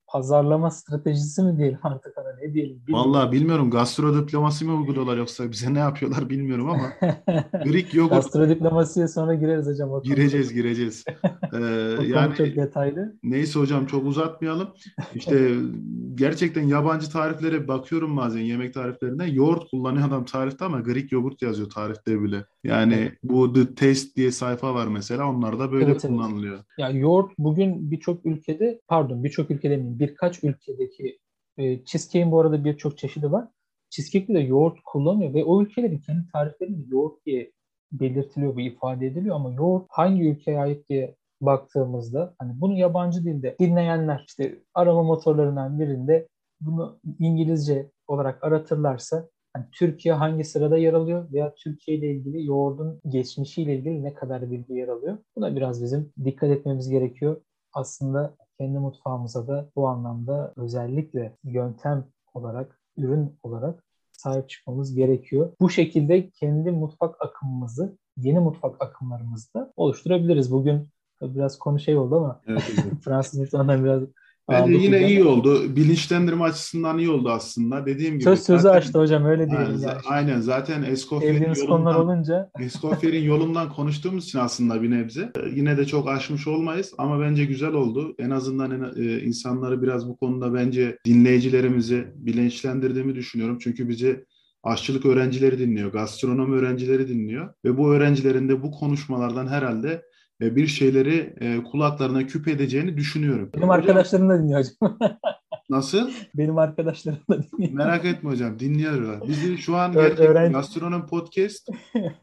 pazarlama 0.08 0.72
stratejisi 0.72 1.44
mi 1.44 1.58
diyelim 1.58 1.80
artık 1.84 2.18
ne 2.42 2.54
diyelim. 2.54 2.82
Bilmiyorum. 2.88 3.12
Vallahi 3.12 3.32
bilmiyorum. 3.32 3.72
Gastrodiploması 3.72 4.66
mı 4.66 4.78
uyguluyorlar 4.78 5.18
yoksa 5.18 5.52
bize 5.52 5.74
ne 5.74 5.80
yapıyorlar 5.80 6.30
bilmiyorum 6.30 6.70
ama. 6.70 6.94
Greek 7.64 7.94
yogurt. 7.94 8.14
Gastrodiplomasiye 8.14 9.08
sonra 9.08 9.36
gireriz 9.36 9.68
hocam. 9.68 9.92
O 9.92 10.04
gireceğiz 10.04 10.54
gireceğiz. 10.54 11.06
Ee, 11.54 11.60
yani 12.08 12.36
çok 12.36 12.56
detaylı. 12.56 13.16
Neyse 13.24 13.60
hocam 13.60 13.86
çok 13.86 14.06
uzatmayalım. 14.06 14.68
İşte 15.16 15.52
gerçekten 16.16 16.62
yabancı 16.62 17.10
tariflere 17.10 17.68
bakıyorum 17.68 18.18
bazen 18.18 18.40
yemek 18.40 18.74
tariflerine. 18.74 19.30
Yoğurt 19.30 19.70
kullanıyor 19.70 20.08
adam 20.08 20.26
tarifte 20.26 20.66
ama 20.66 20.80
Greek 20.80 21.12
yogurt 21.12 21.42
yazıyor 21.42 21.70
tarifte 21.70 22.24
bile. 22.24 22.46
Yani 22.64 23.12
bu 23.24 23.54
The 23.54 23.76
Taste 23.76 24.16
diye 24.16 24.32
sayfa 24.32 24.74
var 24.74 24.88
mesela. 24.88 25.30
Onlar 25.30 25.60
da 25.60 25.72
böyle 25.72 25.92
evet, 25.92 26.02
kullanılıyor. 26.02 26.56
Evet. 26.56 26.66
Ya 26.78 26.90
yoğurt 26.90 27.32
bugün 27.38 27.92
birçok 27.92 28.26
ülkede 28.26 28.82
pardon 28.88 29.24
birçok 29.24 29.52
ülkede 29.52 29.72
demeyeyim 29.72 30.00
birkaç 30.00 30.44
ülkedeki 30.44 31.20
e, 31.58 31.86
cheesecake'in 31.86 32.32
bu 32.32 32.40
arada 32.40 32.66
birçok 32.66 32.98
çeşidi 32.98 33.32
var. 33.32 33.48
Cheesecake'de 33.90 34.38
de 34.38 34.40
yoğurt 34.40 34.78
kullanıyor 34.86 35.34
ve 35.34 35.44
o 35.44 35.62
ülkelerin 35.62 36.00
kendi 36.00 36.28
tariflerinde 36.34 36.86
yoğurt 36.90 37.26
diye 37.26 37.52
belirtiliyor 37.92 38.58
ve 38.58 38.64
ifade 38.64 39.08
ediliyor 39.08 39.36
ama 39.36 39.54
yoğurt 39.54 39.86
hangi 39.90 40.30
ülkeye 40.30 40.60
ait 40.60 40.90
diye 40.90 41.16
baktığımızda 41.42 42.36
hani 42.40 42.62
bunu 42.62 42.78
yabancı 42.78 43.24
dilde 43.24 43.56
dinleyenler 43.60 44.24
işte 44.28 44.60
arama 44.74 45.04
motorlarından 45.04 45.80
birinde 45.80 46.28
bunu 46.62 47.00
İngilizce 47.20 47.92
olarak 48.08 48.44
aratırlarsa 48.44 49.30
yani 49.56 49.66
Türkiye 49.72 50.14
hangi 50.14 50.44
sırada 50.44 50.78
yer 50.78 50.94
alıyor 50.94 51.32
veya 51.32 51.56
Türkiye 51.56 51.98
ile 51.98 52.12
ilgili 52.12 52.46
yoğurdun 52.46 53.02
geçmişiyle 53.08 53.76
ilgili 53.76 54.04
ne 54.04 54.14
kadar 54.14 54.52
bilgi 54.52 54.74
yer 54.74 54.88
alıyor? 54.88 55.18
Buna 55.36 55.56
biraz 55.56 55.84
bizim 55.84 56.14
dikkat 56.26 56.50
etmemiz 56.50 56.90
gerekiyor. 56.90 57.42
Aslında 57.78 58.36
kendi 58.58 58.80
mutfağımıza 58.80 59.48
da 59.48 59.70
bu 59.76 59.88
anlamda 59.88 60.54
özellikle 60.56 61.38
yöntem 61.44 62.06
olarak, 62.34 62.80
ürün 62.98 63.40
olarak 63.44 63.84
sahip 64.12 64.50
çıkmamız 64.50 64.96
gerekiyor. 64.96 65.54
Bu 65.60 65.70
şekilde 65.70 66.30
kendi 66.30 66.72
mutfak 66.72 67.22
akımımızı, 67.22 67.98
yeni 68.18 68.40
mutfak 68.40 68.82
akımlarımızı 68.82 69.54
da 69.54 69.74
oluşturabiliriz. 69.76 70.52
Bugün 70.52 70.88
biraz 71.22 71.60
konu 71.60 71.80
şey 71.80 71.98
oldu 71.98 72.16
ama 72.18 72.42
evet, 72.48 72.62
Fransız 73.04 73.40
mutfağından 73.40 73.84
biraz 73.84 74.04
Bence 74.50 74.74
yine 74.74 75.08
iyi 75.08 75.24
oldu. 75.24 75.76
Bilinçlendirme 75.76 76.44
açısından 76.44 76.98
iyi 76.98 77.10
oldu 77.10 77.30
aslında. 77.30 77.86
Dediğim 77.86 78.14
gibi. 78.14 78.24
Söz 78.24 78.44
sözü 78.44 78.62
zaten, 78.62 78.78
açtı 78.78 79.00
hocam 79.00 79.26
öyle 79.26 79.50
diyelim. 79.50 79.72
Yani, 79.72 79.82
yani. 79.84 79.98
Aynen 80.06 80.42
zaten 80.42 80.84
Escoffier'in 80.84 81.54
yolundan, 81.54 81.96
olunca. 81.96 82.50
Escoffier'in 82.60 83.24
yolundan 83.24 83.74
konuştuğumuz 83.74 84.26
için 84.26 84.40
aslında 84.40 84.82
bir 84.82 84.92
nebze. 84.92 85.32
Yine 85.56 85.78
de 85.78 85.86
çok 85.86 86.10
aşmış 86.10 86.48
olmayız 86.48 86.94
ama 86.98 87.20
bence 87.20 87.46
güzel 87.46 87.74
oldu. 87.74 88.16
En 88.20 88.30
azından 88.30 88.72
en, 88.72 89.04
e, 89.04 89.22
insanları 89.22 89.82
biraz 89.82 90.08
bu 90.08 90.18
konuda 90.18 90.54
bence 90.54 90.98
dinleyicilerimizi 91.06 92.08
bilinçlendirdiğimi 92.16 93.16
düşünüyorum. 93.16 93.58
Çünkü 93.62 93.90
bizi 93.90 94.26
aşçılık 94.64 95.06
öğrencileri 95.06 95.60
dinliyor, 95.60 95.92
gastronomi 95.92 96.56
öğrencileri 96.56 97.08
dinliyor 97.08 97.54
ve 97.66 97.78
bu 97.78 97.94
öğrencilerin 97.94 98.50
de 98.50 98.62
bu 98.62 98.72
konuşmalardan 98.72 99.48
herhalde 99.48 100.02
bir 100.42 100.68
şeyleri 100.68 101.34
e, 101.40 101.64
kulaklarına 101.64 102.28
küp 102.28 102.48
edeceğini 102.48 102.98
düşünüyorum. 102.98 103.50
Benim 103.54 103.68
hocam, 103.68 103.70
arkadaşlarım 103.70 104.30
da 104.30 104.40
dinliyor 104.40 104.60
hocam. 104.60 104.98
Nasıl? 105.70 106.10
Benim 106.36 106.58
arkadaşlarım 106.58 107.20
da 107.30 107.44
dinliyor. 107.44 107.74
Merak 107.74 108.06
etme 108.06 108.30
hocam 108.30 108.60
dinliyorlar. 108.60 109.28
Bizi 109.28 109.58
şu 109.58 109.76
an 109.76 109.92
gerçekten 109.92 110.52
Gastronom 110.52 111.08
Podcast 111.08 111.70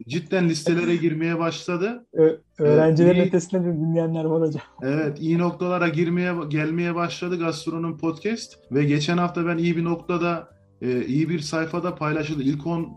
cidden 0.09 0.49
listelere 0.49 0.97
girmeye 0.97 1.39
başladı. 1.39 2.07
Ö- 2.13 2.39
öğrencilerin 2.59 3.21
ee, 3.21 3.23
ötesinde 3.23 3.65
de 3.65 3.73
dinleyenler 3.73 4.25
var 4.25 4.41
hocam. 4.41 4.63
Evet 4.83 5.21
iyi 5.21 5.39
noktalara 5.39 5.89
girmeye 5.89 6.33
gelmeye 6.49 6.95
başladı 6.95 7.39
Gastronom 7.39 7.99
Podcast 7.99 8.59
ve 8.73 8.85
geçen 8.85 9.19
hafta 9.19 9.47
ben 9.47 9.59
iyi 9.59 9.77
bir 9.77 9.85
noktada 9.85 10.54
e, 10.85 11.07
iyi 11.07 11.29
bir 11.29 11.41
sayfada 11.41 11.95
paylaşıldı. 11.95 12.43
İlk 12.43 12.67
10 12.67 12.83
e, 12.83 12.89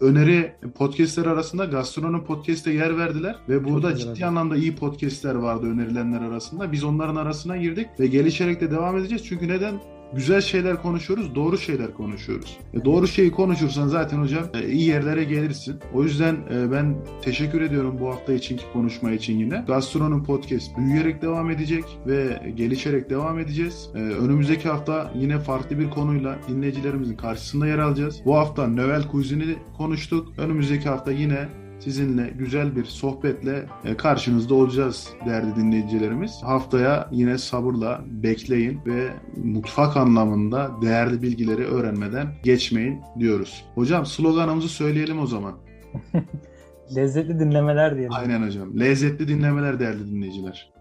öneri 0.00 0.52
podcastler 0.74 1.26
arasında 1.26 1.64
Gastronomi 1.64 2.24
Podcast'e 2.24 2.72
yer 2.72 2.98
verdiler 2.98 3.36
ve 3.48 3.64
burada 3.64 3.96
ciddi 3.96 4.12
güzel. 4.12 4.28
anlamda 4.28 4.56
iyi 4.56 4.76
podcastler 4.76 5.34
vardı 5.34 5.66
önerilenler 5.66 6.20
arasında. 6.20 6.72
Biz 6.72 6.84
onların 6.84 7.16
arasına 7.16 7.56
girdik 7.56 7.86
ve 8.00 8.06
gelişerek 8.06 8.60
de 8.60 8.70
devam 8.70 8.96
edeceğiz. 8.98 9.24
Çünkü 9.28 9.48
neden? 9.48 9.80
Güzel 10.14 10.40
şeyler 10.40 10.82
konuşuyoruz, 10.82 11.34
doğru 11.34 11.58
şeyler 11.58 11.94
konuşuyoruz. 11.94 12.58
E 12.74 12.84
doğru 12.84 13.06
şeyi 13.06 13.30
konuşursan 13.30 13.88
zaten 13.88 14.18
hocam 14.18 14.44
e, 14.54 14.68
iyi 14.68 14.88
yerlere 14.88 15.24
gelirsin. 15.24 15.76
O 15.94 16.02
yüzden 16.04 16.36
e, 16.54 16.72
ben 16.72 16.96
teşekkür 17.22 17.60
ediyorum 17.60 17.96
bu 18.00 18.08
hafta 18.08 18.32
içinki 18.32 18.64
konuşma 18.72 19.10
için 19.10 19.38
yine. 19.38 19.64
Gastronomi 19.66 20.24
Podcast 20.24 20.78
büyüyerek 20.78 21.22
devam 21.22 21.50
edecek 21.50 21.84
ve 22.06 22.52
gelişerek 22.54 23.10
devam 23.10 23.38
edeceğiz. 23.38 23.90
E, 23.94 23.98
önümüzdeki 23.98 24.68
hafta 24.68 25.12
yine 25.14 25.38
farklı 25.38 25.78
bir 25.78 25.90
konuyla 25.90 26.38
dinleyicilerimizin 26.48 27.16
karşısında 27.16 27.66
yer 27.66 27.78
alacağız. 27.78 28.20
Bu 28.24 28.36
hafta 28.36 28.66
Noel 28.66 29.02
Cuisine'i 29.12 29.56
konuştuk. 29.76 30.38
Önümüzdeki 30.38 30.88
hafta 30.88 31.12
yine 31.12 31.48
sizinle 31.80 32.30
güzel 32.38 32.76
bir 32.76 32.84
sohbetle 32.84 33.66
e, 33.84 33.96
karşınızda 33.96 34.54
olacağız 34.54 35.08
değerli 35.26 35.56
dinleyicilerimiz. 35.56 36.42
Haftaya 36.42 37.08
yine 37.12 37.38
sabırla 37.38 38.00
bekleyin 38.06 38.80
ve 38.86 39.10
mutfak 39.36 39.96
anlamında 39.96 40.70
değerli 40.82 41.22
bilgileri 41.22 41.64
öğrenmeden 41.64 42.28
geçmeyin 42.42 43.00
diyoruz. 43.18 43.64
Hocam 43.74 44.06
sloganımızı 44.06 44.68
söyleyelim 44.68 45.20
o 45.20 45.26
zaman. 45.26 45.54
Lezzetli 46.96 47.40
dinlemeler 47.40 47.94
diyelim. 47.94 48.12
Aynen 48.12 48.46
hocam. 48.46 48.80
Lezzetli 48.80 49.28
dinlemeler 49.28 49.80
değerli 49.80 50.10
dinleyiciler. 50.10 50.77